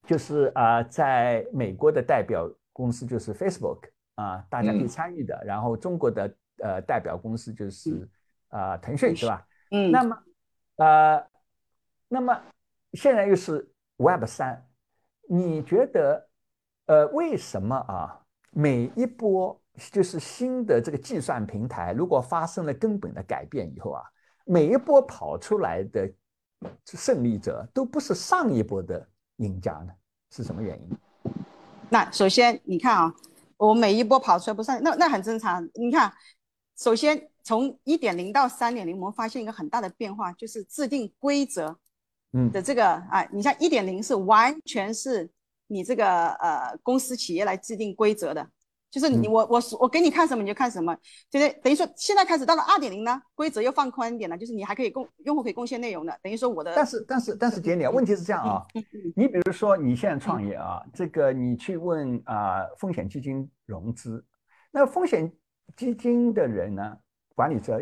[0.07, 3.81] 就是啊、呃在美国的代表公司就是 Facebook
[4.15, 5.39] 啊、大家可以嗯参与的。
[5.45, 8.09] 然后中国的呃代表公司就是
[8.47, 9.45] 啊、腾讯，对吧？
[9.69, 10.23] 嗯，那么
[10.77, 11.27] 呃，
[12.07, 12.41] 那么
[12.93, 14.65] 现在又是 Web 三，
[15.27, 16.27] 你觉得
[16.87, 19.58] 呃为什么啊每一波
[19.91, 24.03] 就是新的这个计算平台，如果发生了根本的改变以后啊，
[24.45, 26.11] 每一波跑出来的
[26.85, 29.07] 胜利者都不是上一波的
[29.37, 29.93] 赢家呢？
[30.31, 31.33] 是什么原因？
[31.89, 33.13] 那首先你看啊，
[33.57, 35.67] 我每一波跑出来不算，那那很正常。
[35.73, 36.11] 你看，
[36.77, 41.75] 首先从一点零到三点零，我们发现一个很大的变化，就是制定规则
[42.33, 45.27] 嗯的这个啊，你像一点零是完全是
[45.67, 48.47] 你这个呃公司企业来制定规则的，
[48.91, 49.31] 就是你嗯。
[49.31, 50.95] 我我我给你看什么你就看什么，
[51.29, 58.65] 就是等于说现在开始到了二点零呢，规则又放宽一点了，就是你还可以贡用户可以贡献内容的，等于说我的但是但是但是，点点，问题是这样啊，
[59.15, 64.25] 你比如说你现在创业啊，这个你去问啊、风险基金融资，
[64.71, 65.31] 那风险
[65.75, 66.97] 基金的人呢，
[67.35, 67.81] 管理者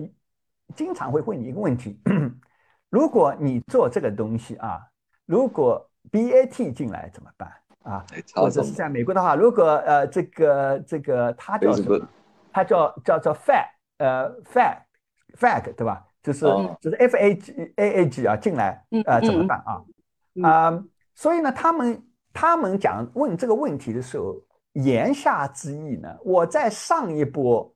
[0.75, 1.99] 经常会问你一个问题：
[2.89, 4.79] 如果你做这个东西啊，
[5.25, 7.49] 如果 BAT 进来怎么办
[7.88, 8.05] 啊？
[8.35, 12.07] 或者是在美国的话，如果呃这个这个它叫什么？
[12.51, 13.65] 它叫叫做 FAG
[13.99, 14.77] 呃 FAG
[15.38, 16.03] FAG 对吧？
[16.23, 19.81] 就是哦就是 F A G A A G 啊进来嗯呃怎么嗯办啊？
[20.35, 20.83] 嗯啊，
[21.15, 24.35] 所以呢，他们他们讲问这个问题的时候，
[24.73, 27.73] 言下之意呢，我在上一波，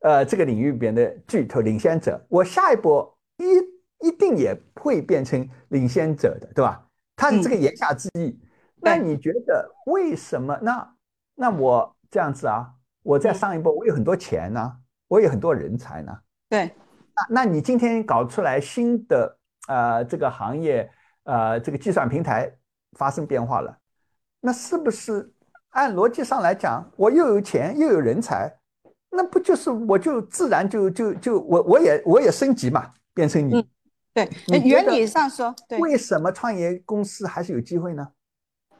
[0.00, 6.84] 呃，这个领域里边的巨头领先者，我下一波一一定也会变成领先者的，对吧？
[7.16, 8.38] 他是这个言下之意。
[8.82, 10.58] 那你觉得为什么？
[10.62, 10.94] 那
[11.34, 12.68] 那我这样子啊，
[13.02, 14.76] 我在嗯上一波，我有很多钱呢、
[15.08, 16.18] 我有很多人才呢，
[16.48, 16.72] 对，
[17.14, 20.90] 那那你今天搞出来新的呃这个行业
[21.24, 22.52] 呃这个计算平台
[22.92, 23.76] 发生变化了，
[24.40, 25.32] 那是不是
[25.70, 28.52] 按逻辑上来讲，我又有钱又有人才，
[29.10, 33.68] 那不就是我就自然就就就我我也我也升级嘛，变成你嗯。
[34.12, 38.08] 对，你觉得呃原理上说，对，为什么创业公司还是有机会呢？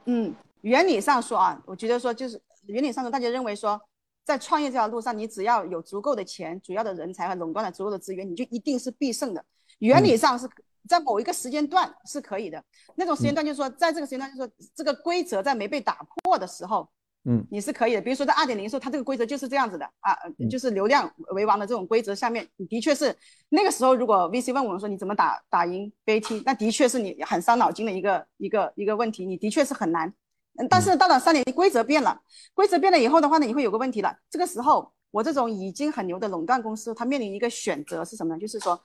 [0.07, 3.81] 嗯，原理上说啊，我觉得说就是原理上说，大家认为说，
[4.25, 9.45] 在创业这条路上，你只要有足够的钱、主要的人才和垄断了足够的资源，你就一定是必胜的。
[9.79, 10.49] 原理上是
[10.89, 12.63] 在某一个时间段是可以的，
[12.97, 16.89] 那种时间段就是说，在这个时间段就是说，这个规则在没被打破的时候，
[17.25, 18.01] 嗯，你是可以的。
[18.01, 20.17] 比如说在二点零的时候，它这个规则就是这样子的啊，
[20.49, 23.15] 就是流量为王的这种规则下面，你的确是
[23.51, 30.09] 那个时候，如果 VC 问我们说你怎么打打赢 BAT，那的确是你很伤脑筋的一个一个一个问题，你的确是很难。
[30.57, 32.19] 嗯，但是到了三点零，规则变了，
[32.55, 34.17] 规则变了以后的话呢，你会有个问题了。
[34.31, 38.41] 这个时候，我这种已经很牛的垄断公司，它面临一个选择是什么呢？
[38.41, 38.83] 就是说，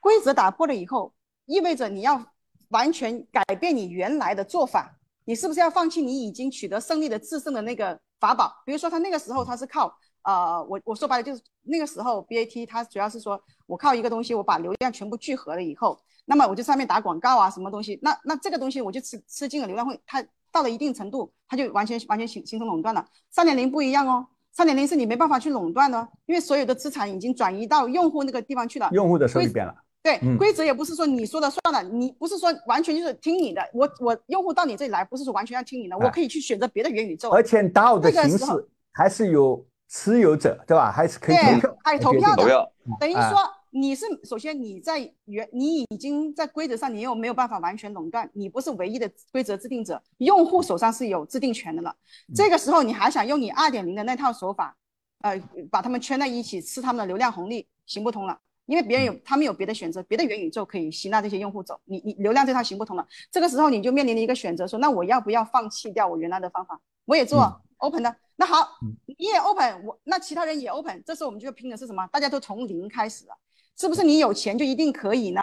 [0.00, 1.12] 规则打破了以后，
[1.44, 2.24] 意味着你要
[2.70, 4.98] 完全改变你原来的做法。
[5.24, 8.52] 你是不是要放弃你已经取得胜利的制胜的那个法宝？
[8.64, 23.06] 比如说，他那个时候他是靠呃，我我说白了就是那个时候 BAT 它主要是说我靠一个东西，我把流量全部聚合了以后，那么我就上面打广告啊，什么东西，那那这个东西我就吃吃进了流量会，它到了一定程度，它就完全完全形形成垄断了。
[23.30, 28.88] 三点零不一样哦，三点零是你没办法去垄断的哦，因为所有的资产已经转移到用户那个地方去了。
[28.92, 29.74] 用户的手里边了。
[30.04, 37.30] 对嗯，规则也不是说你说的算了，你不是说完全就是听你的，我我用户到你这里来，不是说完全要听你的，我哎可以去选择别的元宇宙。
[37.30, 38.44] 而且 DAO 的形式
[38.92, 40.92] 还是有持有者，对吧？
[40.92, 43.38] 还是可以对投票，还有投票的投票，啊等于说
[43.70, 51.96] 你是首先你在原你已经在规则上你又没有办法完全垄断，你不是唯一的规则制定者，用户手上是有制定权的了。
[52.34, 54.76] 这个时候你还想用你二点零的那套手法，
[55.22, 55.40] 呃，
[55.70, 58.38] 把他们圈在一起吃他们的流量红利，行不通了。
[58.66, 63.06] 因为别人有，他们有别的选择，别的元宇宙可以吸纳这些用户走，你你流量这套行不通了。
[63.30, 66.80] 这个时候你就面临了一个选择，说那我要不要放弃掉我原来的方法？
[67.04, 72.06] 我也做嗯 open 的，那好嗯，你也 open，我那其他人也 open，这时候我们就拼的是什么？
[72.08, 73.36] 大家都从零开始了，
[73.76, 74.02] 是不是？
[74.02, 75.42] 你有钱就一定可以呢？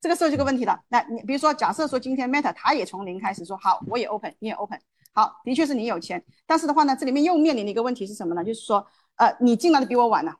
[0.00, 0.80] 这个时候这个问题了。
[0.88, 4.80] 那你比如说，假设说今天 Meta 他也从零开始说好，我也 open，你也 open，
[5.12, 8.44] 好，的确是你有钱，但是的话呢，这里面又面临的一个问题是什么呢？
[8.44, 10.32] 就是说，呃，你进来的比我晚了。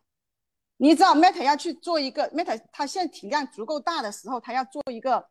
[0.81, 5.22] 你知道 Meta 要去做一个 Meta，它现在体量足够大的时候，它要做一个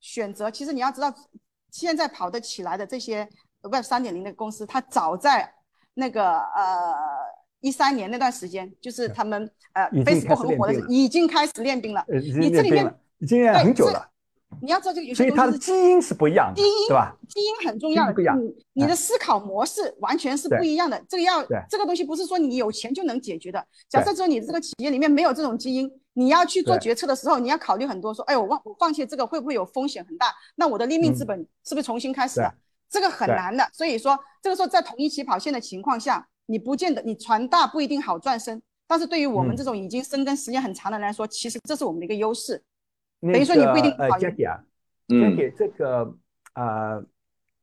[0.00, 0.50] 选择。
[0.50, 1.12] 其实你要知道，
[1.70, 3.26] 现在跑得起来的这些
[3.62, 5.50] Web 三点零的公司，它早在
[5.94, 6.94] 那个呃
[7.60, 12.04] 一三年那段时间，就是他们呃 Facebook 很火的时候，已经开始练兵了。
[12.06, 14.10] 呃，已经你这里面练兵了，已经练很久了，
[14.60, 17.16] 你要知道这个有所以它的些东西是基因是不一样的，基因对吧？
[17.28, 21.00] 基因很重要不一样你你的思考模式完全是不一样的。
[21.08, 23.64] 这个要这个东西不是说你有钱就能解决的。
[23.88, 30.34] 假设说你这个企业里面没有这种基因，你要去做决策的时候，你要考虑很多，说，哎，我忘我放弃这个会不会有风险很大？
[30.56, 32.52] 那我的立命之本是不是重新开始了？
[32.90, 33.68] 这个很难的。
[33.72, 38.60] 所以说，这个时候在同一起跑线的情况下，你不见得你船大不一定好转身。
[38.88, 42.60] 但是对于我们嗯这种已经深耕时间很长的人来说，其实这是我们的一个优势。
[43.20, 44.64] 那等于说你不一定个呃跑赢，Jackie 啊
[45.08, 46.14] 嗯，Jackie 这个
[46.54, 47.04] 呃，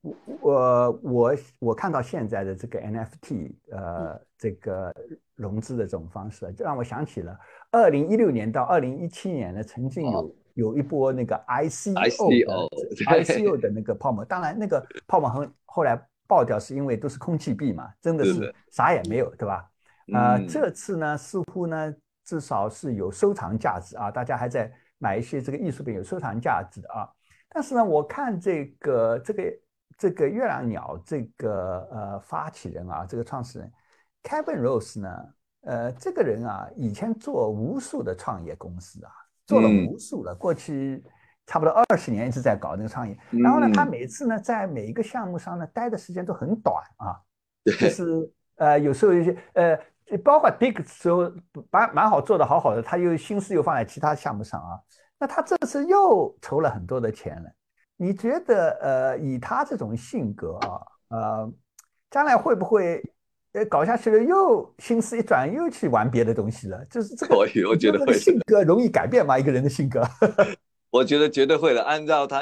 [0.02, 4.94] 我我我我看到现在的这个 NFT 呃这个
[5.36, 7.38] 融资的这种方式，就让我想起了
[7.72, 10.32] 二零一六年到二零一七年呢，曾经有、哦。
[10.56, 12.70] 有一波那个 ICO 的
[13.04, 19.70] ICO 的那个泡沫，当然那个泡沫后后来爆掉，是因为都是空气币嘛，真的是啥也没有，对吧？
[20.14, 20.48] 呃，嗯。
[20.48, 21.94] 这次呢，似乎呢，
[22.24, 27.10] 至少是有收藏价值啊，大家还在买一些这个艺术品有收藏价值的啊。
[27.50, 29.44] 但是呢，我看这个这个
[29.98, 33.72] 这个月亮鸟这个呃发起人啊，这个创始人
[34.24, 35.10] Kevin Rose 呢，
[35.62, 39.12] 呃，这个人啊，以前做无数的创业公司啊，
[39.46, 41.04] 做了嗯无数了，过去
[41.46, 43.18] 差不多二十年一直在搞那个创业。
[43.32, 47.22] 然后呢，他嗯每次呢，在每一个项目上呢，待的时间都很短啊。
[47.64, 49.80] 就是呃，有时候一些呃，
[50.24, 51.32] 包括 Big 时候
[51.72, 54.80] 蛮蛮好做的好好的，他又心思又放在其他项目上啊。
[55.18, 57.50] 那他这次又筹了很多的钱了，
[57.98, 61.54] 你觉得呃，以他这种性格啊，呃，
[62.12, 63.02] 将来会不会
[63.54, 66.84] 呃搞下去了又心思一转又去玩别的东西了？
[66.86, 69.40] 就是这个，会我觉得会性格容易改变吗？
[69.40, 70.04] 一个人的性格？
[70.92, 71.82] 我觉得绝对会的。
[71.84, 72.42] 按照他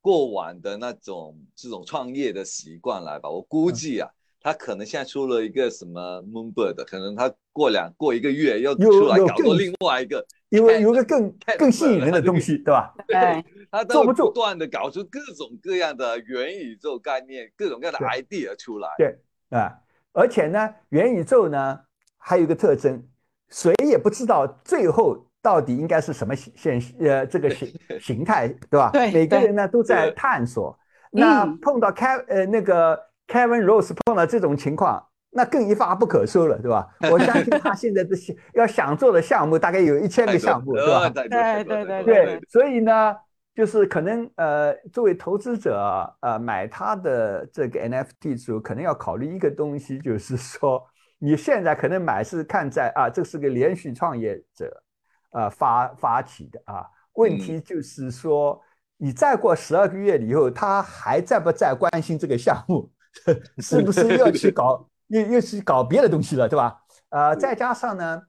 [0.00, 4.08] 过往的那种这种创业的习惯来吧，我估计啊，
[4.42, 12.94] 他可能现在出了一个什么 Moonbird，可能他过两过一个月又有出来搞个另外一个，因为有个更更吸引人的东西，对吧？
[13.06, 18.88] 对， 他都不住不断的搞出各种各样的元宇宙概念，各种各样的 idea 出来。
[18.96, 19.18] 对
[19.50, 19.72] 啊，
[20.12, 21.78] 而且呢，元宇宙呢
[22.16, 23.06] 还有一个特征，
[23.50, 27.70] 谁也不知道最后到底应该是什么形现呃这个形
[28.00, 28.90] 形态，对吧？
[28.90, 30.78] 对每个人呢都在探索。
[31.12, 32.96] 那嗯碰到开呃那个
[33.30, 36.88] Kevin Rose 碰到这种情况，那更一发不可收了，对吧？
[37.12, 41.08] 我相信他现在的想要想做的项目大概有一千个项目，对吧？
[41.08, 43.14] 太多太多对对对，所以呢，
[43.54, 50.84] 就是可能呃，作为投资者呃买他的这个 NFT 的时候，可能要考虑一个东西，就是说
[51.20, 54.82] 你现在可能买是看在啊，这是个连续创业者
[55.30, 58.60] 呃发发起的啊，问题就是说。
[59.02, 62.90] 你再过十二个月以后，他还在不在关心这个项目？
[63.58, 66.82] 是不是又要去搞 又又去搞别的东西了，对吧？
[67.10, 68.22] 呃，再加上呢，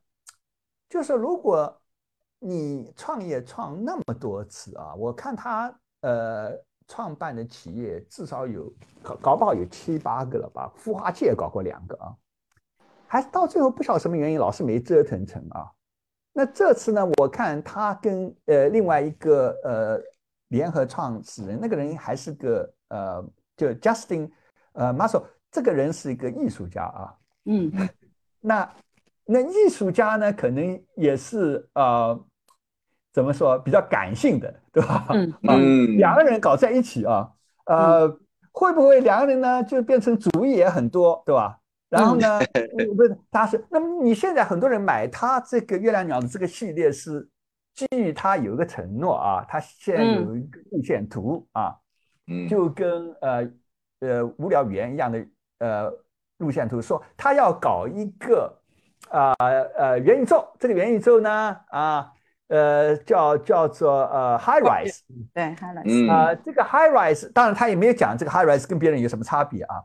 [0.90, 1.80] 就是如果
[2.40, 5.72] 你创业创那么多次啊，我看他
[6.02, 6.52] 呃
[6.88, 8.74] 创办的企业至少有
[9.04, 12.16] 搞搞不好有七八个了吧，孵化器也搞过两个啊，
[13.08, 15.72] 还到最后不晓得什么原因老是没折腾成啊。
[16.34, 20.02] 那这次呢，我看他跟呃另外一个呃
[20.48, 23.24] 联合创始人，那个人还是个呃
[23.56, 24.32] 就 Justin
[24.74, 27.14] 呃 Muscle，这个人是一个艺术家啊，
[27.46, 27.72] 嗯，
[28.40, 28.74] 那
[29.26, 32.20] 那艺术家呢，可能也是呃，
[33.14, 35.08] 怎么说比较感性的，对吧？
[35.10, 37.30] 嗯啊，嗯两个人搞在一起啊，
[37.66, 38.08] 呃，
[38.52, 41.58] 会不会两个人呢就变成主意也很多，对吧？
[41.90, 42.96] 然后呢，嗯。
[42.96, 47.28] 不是他是，那么你现在很多人买他这个月亮鸟的这个系列是
[47.74, 51.76] 基于他有一个承诺啊，他现在有一个路线图啊，
[52.28, 53.50] 嗯，就跟呃
[54.02, 55.26] 呃无聊语言一样的
[55.60, 55.92] 呃
[56.38, 58.54] 路线图，说他要搞一个
[59.10, 59.34] 啊
[59.78, 62.12] 呃元宇宙，这个元宇宙呢啊
[62.48, 65.00] 呃叫叫做呃 high rise
[65.34, 69.76] 对，high rise，啊、这个 high rise 当然他也没有讲这个 high rise 跟别人有什么差别啊，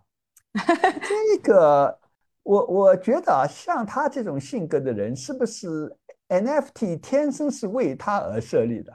[0.64, 1.98] 这个
[2.42, 5.94] 我我觉得啊，像他这种性格的人，是不是
[6.28, 8.92] NFT 天生是为他而设立的？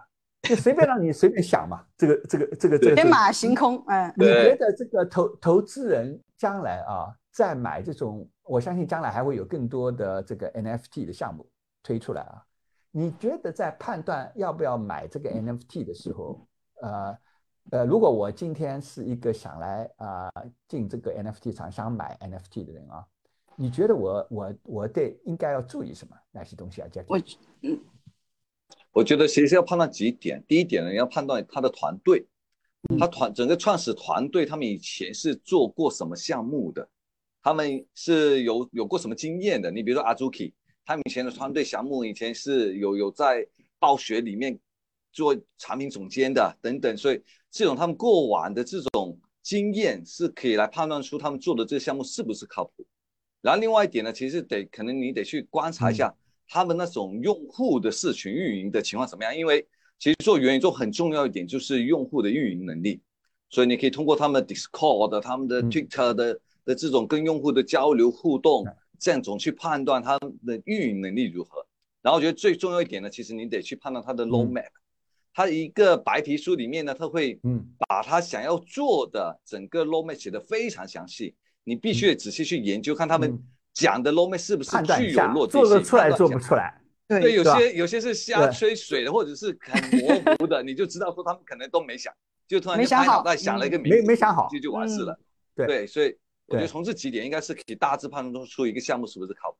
[0.52, 2.95] 就随便让你随便想嘛，这个这个这个这个。
[2.95, 11.49] 天马行空，嗯，你觉得这个投投资人将来啊，在买这种，我相信将来还会有更多的这个 NFT 的项目
[11.82, 12.43] 推出来啊。
[12.91, 16.45] 你觉得在判断要不要买这个 NFT 的时候，
[16.82, 17.18] 呃
[17.70, 20.30] 呃，如果我今天是一个想来啊、
[20.68, 23.06] 进这个 NFT 厂想买 NFT 的人啊，
[23.56, 26.88] 你觉得我我我对应该要注意什么哪些东西啊？
[26.91, 27.18] 加我
[28.94, 32.26] 我觉得其实要判断几点，第一点呢，你要判断他的团队，
[33.00, 36.88] 他团整个创始团队他们以前是做过什么项目的，
[37.42, 39.72] 他们是有有过什么经验的。
[39.72, 40.52] 你比如说阿 Zuki，
[40.86, 43.48] 他们以前的团队项目以前是有有在
[43.80, 44.60] 暴雪里面
[45.14, 52.86] 做产品总监的等等，所以这种他们过往的这种经验是可以来判断出他们做的这个项目是不是靠谱。
[53.42, 56.14] 然后另外一点呢，其实得可能你得去观察一下
[56.54, 59.66] 他们那种用户的社群运营的情况怎么样，因为
[59.97, 62.99] 其实做元宇宙很重要一点就是用户的运营能力，
[63.49, 65.72] 所以你可以通过他们的 Discord、他们的嗯。
[65.72, 68.66] Twitter 的的这种跟用户的交流互动，
[68.99, 71.66] 这样总去判断他们的运营能力如何。
[72.02, 74.72] 然后我觉得最重要一点呢，其实你得去判断他的 roadmap，
[75.34, 77.66] 他一个白皮书里面呢，他会嗯。
[77.88, 81.34] 把他想要做的整个 roadmap 写得非常详细，
[81.64, 83.43] 你必须得仔细去研究，看他们嗯
[83.74, 86.82] 讲的 roadmap 是不是判断具有一下落地性，做得出来做不出来。
[87.07, 92.13] 对，对有些有些是瞎吹水的，或者是很模糊的， 你就知道说他们可能都没想，
[92.47, 95.17] 就突然没想好间拍脑袋想了一个名字，没没想好就就完事了。
[95.53, 96.17] 对对，所以
[96.47, 99.57] 我觉得从这几点应该是可以大致判断出一个项目是不是靠谱。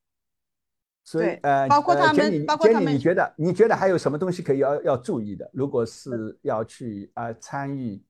[1.04, 5.50] 所以呃，包括他们包括他们你觉得你觉得还有什么东西可以要要注意的？
[5.52, 8.02] 如果是要去啊、呃参与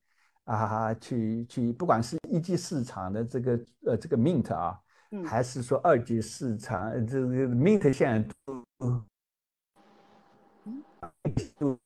[0.43, 4.77] 啊、去去，不管是一级市场的这个呃这个 mint 啊，
[5.11, 9.03] 嗯还是说二级市场呃这个 mint 现在都
[11.57, 11.77] 都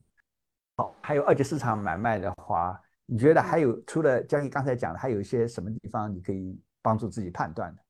[0.78, 7.82] 好，还有二级市场买卖的话，你觉得还有除了江毅刚才讲的，还有一些什么地方你可以帮助自己判断的？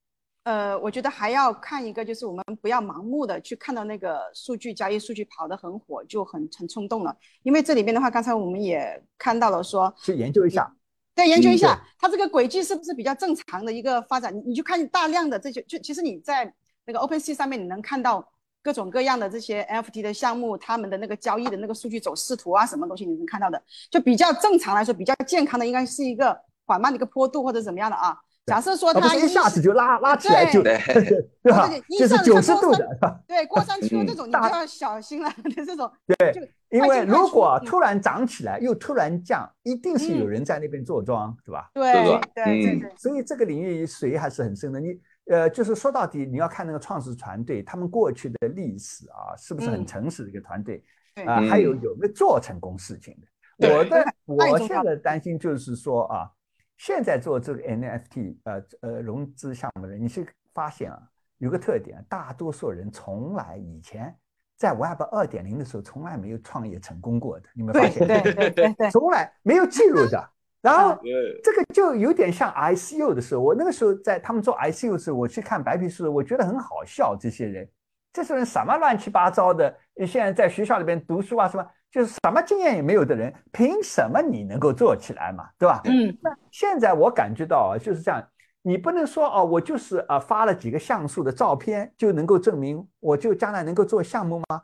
[0.44, 7.18] 呃，我觉得还要看一个，就是我们不要盲目的去看到那个数据交易数据跑得很火，就很很冲动了。
[7.42, 10.72] 因为这里面的话，刚才我们也看到了说，去研究一下。
[11.16, 14.36] 再研究一嗯下它这个轨迹是不是比较正常的一个发展。
[14.36, 16.54] 你你去看大量的这些，就其实你在
[16.86, 18.28] 那个 OpenSea 上面，你能看到
[18.62, 28.18] 各种各样的这些 NFT 的项目，他们的那个交易的那个数据走势图啊，什么东西你能看到的，就比较正常来说，比较健康的应该是一个缓慢的一个坡度或者怎么样的啊。
[28.46, 30.78] 假设说它一下子就拉拉起来就对。
[31.42, 31.70] 对吧？
[31.90, 33.24] 就是上九十度的？
[33.28, 34.06] 对过山区嗯。
[34.06, 35.32] 这种你就要小心了，
[35.66, 37.66] 这种对，因为如果嗯。
[37.66, 41.70] 突然涨起来又突然降，一定是有嗯人在那边坐庄，是吧？
[41.74, 44.80] 对对吧对对嗯对，所以这个领域水还是很深的。
[44.80, 45.00] 你
[45.32, 49.86] 呃，就是说到底，你要看那个创始团队他们过去的历史啊，是不是很嗯。
[49.88, 50.84] 诚实的一个团队？
[51.16, 51.26] 对。
[51.26, 51.40] 啊？
[51.42, 51.50] 嗯。
[51.50, 53.16] 还有有没有做成功事情
[53.60, 53.70] 的？
[53.70, 56.30] 我的我现在担心就是说啊，
[56.78, 61.00] 现在做这个 NFT 呃呃融资项目的人，你是发现啊，
[61.38, 64.16] 有个特点，大多数人从来以前
[64.58, 70.30] 在 Web 二点零的时候，从来没有创业成功过的，你们发现对对对对，从来没有记录的。
[70.66, 71.00] 然后，
[71.44, 77.16] 这个就有点像 ICU 的时候，我那个时候在他们做 ICU 的时候，我去看白皮书，我觉得很好笑。
[77.16, 77.70] 这些人，
[78.12, 85.82] 这些人什么乱七八糟的，现在在学校里边读书啊，什么就是什么经验也没有的人，凭什么你能够做起来嘛，对吧？
[85.86, 88.22] 嗯那现在我感觉到啊，就是这样，
[88.62, 94.62] 你不能说哦，我就是啊发了几个像素的照片就能够证明我就将来能够做项目吗？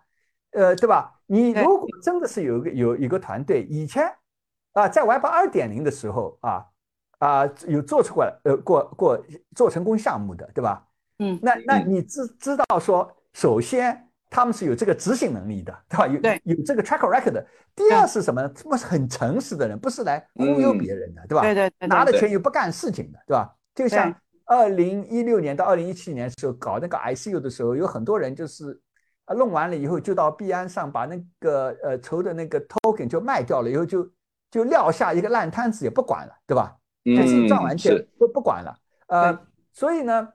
[0.51, 1.19] 呃，对吧？
[1.27, 4.13] 你如果真的是有一个有一个团队，以前
[4.73, 6.65] 啊在 Web 二点零的时候啊
[7.19, 9.23] 啊有做出过来呃过过
[9.55, 10.85] 做成功项目的，对吧？
[11.19, 16.07] 嗯那那嗯你知知道说，首先他们是有这个执行能力的， 对吧？
[16.45, 17.45] 有有这个 track record 的。
[17.75, 18.49] 第二是什么呢？
[18.49, 21.41] 他们是很诚实的人，不是来忽悠嗯别人的，对吧？
[21.41, 23.53] 对对对拿了钱又不干事情的，对吧？
[23.75, 24.15] 就像
[24.45, 28.79] 二零一六年到二零一七年的时候搞那个 ICU 的时候，有很多人就是
[29.25, 34.09] 啊弄完了以后就到币安上把那个呃筹的那个 token 就卖掉了，以后就
[34.49, 36.75] 就撂下一个烂摊子也不管了，对吧？
[37.03, 38.77] 就是赚完钱嗯是不不管了，
[39.07, 39.39] 呃，
[39.73, 40.27] 所以呢，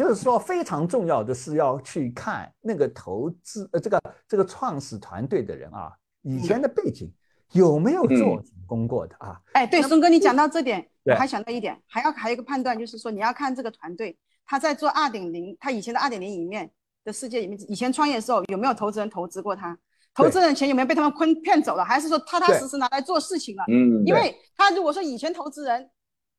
[0.00, 5.92] 就是说非常重要的是要去看那个投资呃这个这个创始团队的人啊，
[6.22, 7.12] 以前的背景
[7.52, 9.38] 有没有做嗯成功过的啊？
[9.52, 16.70] 哎，对，松哥，你讲到这点，我还想到一点，还要还有一个判断，就是说你要看这个团队他在做二点零，他以前的二点零里面
[17.04, 19.78] 的世界里面，以前创业的时候有没有投资人投资过他？
[20.14, 23.64] 投资人钱有没有被他们坤骗走了，还是说踏踏实实拿来做事情了？
[23.68, 25.90] 嗯，因为他如果说以前投资人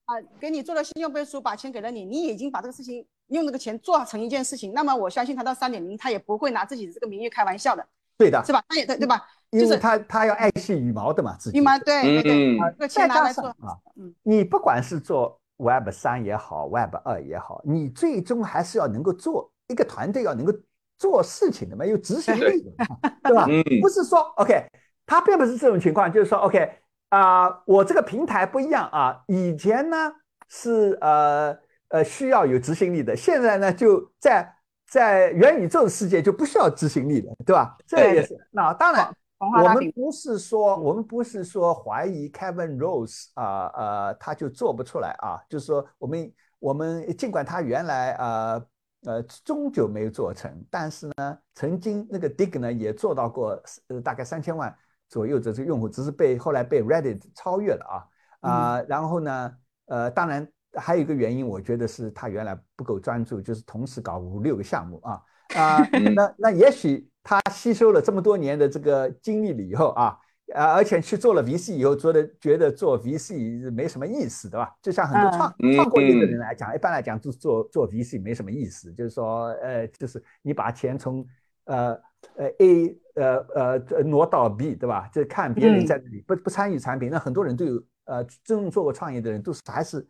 [0.06, 7.86] 啊、给你做了信用背书，把钱给了你，你已经把这个事情用这个钱做成一件事情，那么我相信他到三点零，他也不会拿自己的这个名誉开玩笑的，
[8.18, 8.64] 对的，是吧？
[8.68, 9.26] 他也对对吧？
[9.52, 20.54] 就是因为他他要爱惜羽毛的嘛，自己羽毛对对对，嗯这个再加钱拿来做，上啊，嗯，你不管是做 Web 三也好，Web 二也好，你最终还是要能够做一个团队，要能够
[20.98, 23.46] 做事情的嘛，有执行力的嘛，对吧？
[23.50, 24.66] 嗯不是说 OK，
[25.06, 26.78] 他并不是这种情况，就是说 OK
[27.10, 30.14] 啊、我这个平台不一样啊，以前呢
[30.48, 31.54] 是呃
[31.92, 34.54] 呃需要有执行力的，现在呢就在
[34.88, 37.78] 在元宇宙的世界就不需要执行力了，对吧？
[37.86, 39.08] 这也是那当然。
[39.44, 48.66] 我们不是说，我们不是说怀疑 Kevin Rose 啊呃他就做不出来啊，就是说我们我们尽管他原来呃
[49.08, 54.72] 呃终究没有做成，但是呢，曾经那个 Dig 呢也做到过呃大概三千万
[55.10, 59.52] 左右的这个用户，只是被后来被 Reddit 超越了啊啊、然后呢
[59.88, 65.22] 呃当然还有一个原因，我觉得是他原来不够专注，就是同时搞五六个项目啊
[65.54, 70.18] 啊、那那也许他吸收了这么多年的这个经历了以后啊，
[70.56, 74.74] 啊，而且去做了 VC 以后，觉得觉得做 VC 没什么意思，对吧？
[74.82, 81.28] 就像很多创、嗯创过业的人来讲，一般来讲做做做 VC 没什么意思，就是说，呃，就是你把钱从
[81.66, 82.00] 呃
[82.38, 85.10] 呃 A 呃呃挪到 B，对吧？
[85.12, 90.08] 就看别人嗯在那里不不参与产品，那很多人都有呃真正做过创业的人都是还是。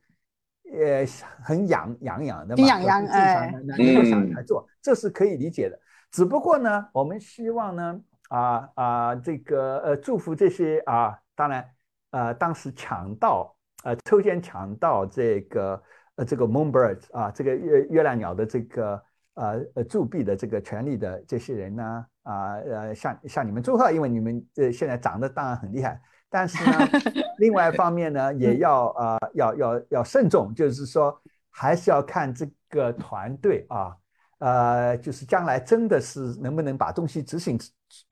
[0.72, 1.06] 呃，
[1.44, 3.52] 很痒痒痒的嘛，心痒痒哎。
[3.52, 5.78] 的，那你不想嗯来做，这是可以理解的。
[6.12, 11.66] 只不过呢，我们希望呢，啊啊，这个呃，祝福这些啊，当然，
[12.12, 15.82] 呃，当时抢到呃抽签抢到这个
[16.16, 19.04] 呃这个 Moonbird 啊，这个月月亮鸟的这个
[19.36, 26.02] 呃呃铸币的这个权利的这些人呢，啊呃，向向你们祝贺，因为你们呃现在涨得当然很厉害，
[26.32, 26.90] 但是呢，
[27.38, 33.96] 另外一方面呢，也要啊、呃、要要要慎重，就是说还是要看这个团队啊。
[34.40, 37.60] 呃，就是将来真的是能不能把东西执行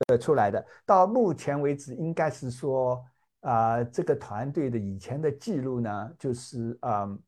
[0.06, 0.64] 呃出来的。
[0.86, 3.04] 到目前为止，应该是说，
[3.40, 7.18] 啊，这个团队的以前的记录呢，就是嗯，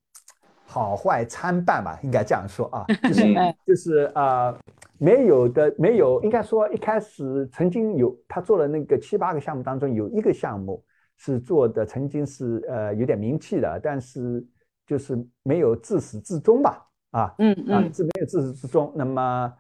[0.65, 4.57] 好坏参半吧，应该这样说啊， 就是嗯就是呃，
[5.03, 10.81] 没有的没有，应该说一开始曾经有他做了那个七八个项目当中，有一个项目
[11.17, 14.47] 是做的曾经是呃有点名气的，但是
[14.87, 18.93] 就是没有自始至终吧，啊，嗯啊，嗯是没有自始至终。
[18.95, 19.53] 那么，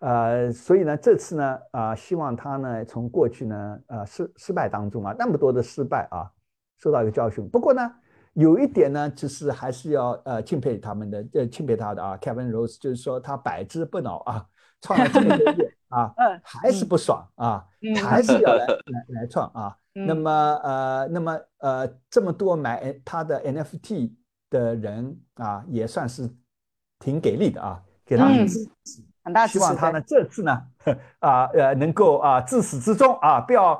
[0.00, 6.30] 呃，所以呢，这次呢，啊、希望他呢，从过去呢，呃，失失败当中啊，那么多的失败啊，
[6.76, 7.48] 受到一个教训。
[7.48, 7.90] 不过呢，
[8.34, 14.46] 有一点呢，就是还是要呃敬佩他们的，呃，敬佩他的啊，Kevin Rose，就是说他百折不挠啊，
[14.80, 17.94] 创了这么多业啊， 嗯还是不爽啊，嗯。
[17.96, 19.76] 还是要来 来来创啊。
[19.94, 20.06] 嗯。
[20.06, 20.30] 那么
[20.62, 24.12] 呃，那么呃，这么多买他的 NFT
[24.48, 26.30] 的人啊，也算是
[26.98, 29.02] 挺给力的啊，给他们嗯支持。
[29.48, 30.62] 希望他呢这次呢，
[31.20, 33.78] 啊呃能够啊自始至终啊，不要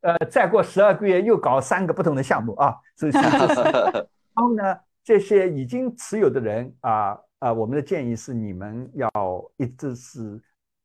[0.00, 9.10] 呃再过十二个月又搞三个不同的项目啊，所以是这是然后呢，这些已经持有的人啊啊，我们的建议是你们要
[9.56, 10.40] 一直是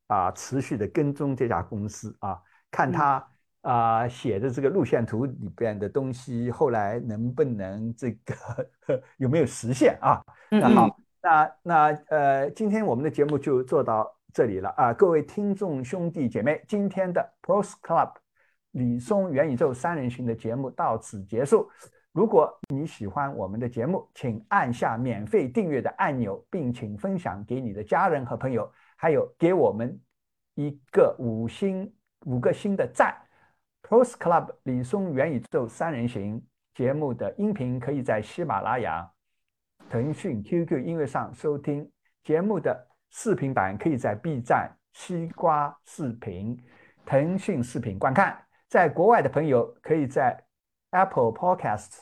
[0.08, 2.40] 啊持续的跟踪这家公司啊，
[2.72, 3.26] 看他
[3.62, 8.36] 啊写的这个路线图里边的东西，后来能不能这个
[9.18, 10.22] 有没有实现啊？
[10.52, 18.12] 嗯那好，那那呃，今天我们的节目就做到这里了啊，各位听众兄弟姐妹，今天的 Pros Club
[18.76, 21.70] 李松元宇宙三人行的节目到此结束。
[22.12, 29.98] 如果你喜欢我们的节目，请按下免费订阅的按钮，并请分享给你的家人和朋友，还有给我们
[30.56, 31.94] 一个五星
[32.26, 33.16] 五个星的赞。
[33.82, 36.42] Pros Club 李松元宇宙三人行
[36.74, 39.10] 节目的音频可以在喜马拉雅、
[39.90, 41.90] 腾讯、QQ 音乐上收听，
[42.24, 46.62] 节目的视频版可以在 B 站、西瓜视频、
[47.06, 48.45] 腾讯视频观看。
[48.76, 50.38] 在国外的朋友可以在
[50.92, 52.00] Apple Podcasts、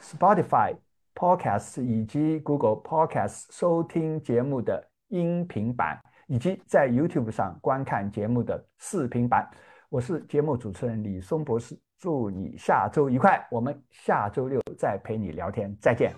[0.00, 0.74] Spotify
[1.14, 9.46] Podcasts 以及 Google Podcasts 收听节目的音频版，以及在 YouTube 上观看节目的视频版。
[9.90, 16.14] 我是节目主持人李松博士，祝你下周愉快，我们下周六再陪你聊天，再见。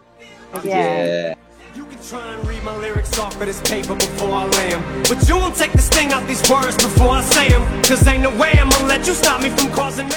[0.52, 1.45] 再见。
[1.76, 5.02] You can try and read my lyrics off of this paper before I lay them.
[5.10, 7.62] But you won't take this thing out these words before I say them.
[7.82, 10.08] Cause ain't no way I'm gonna let you stop me from causing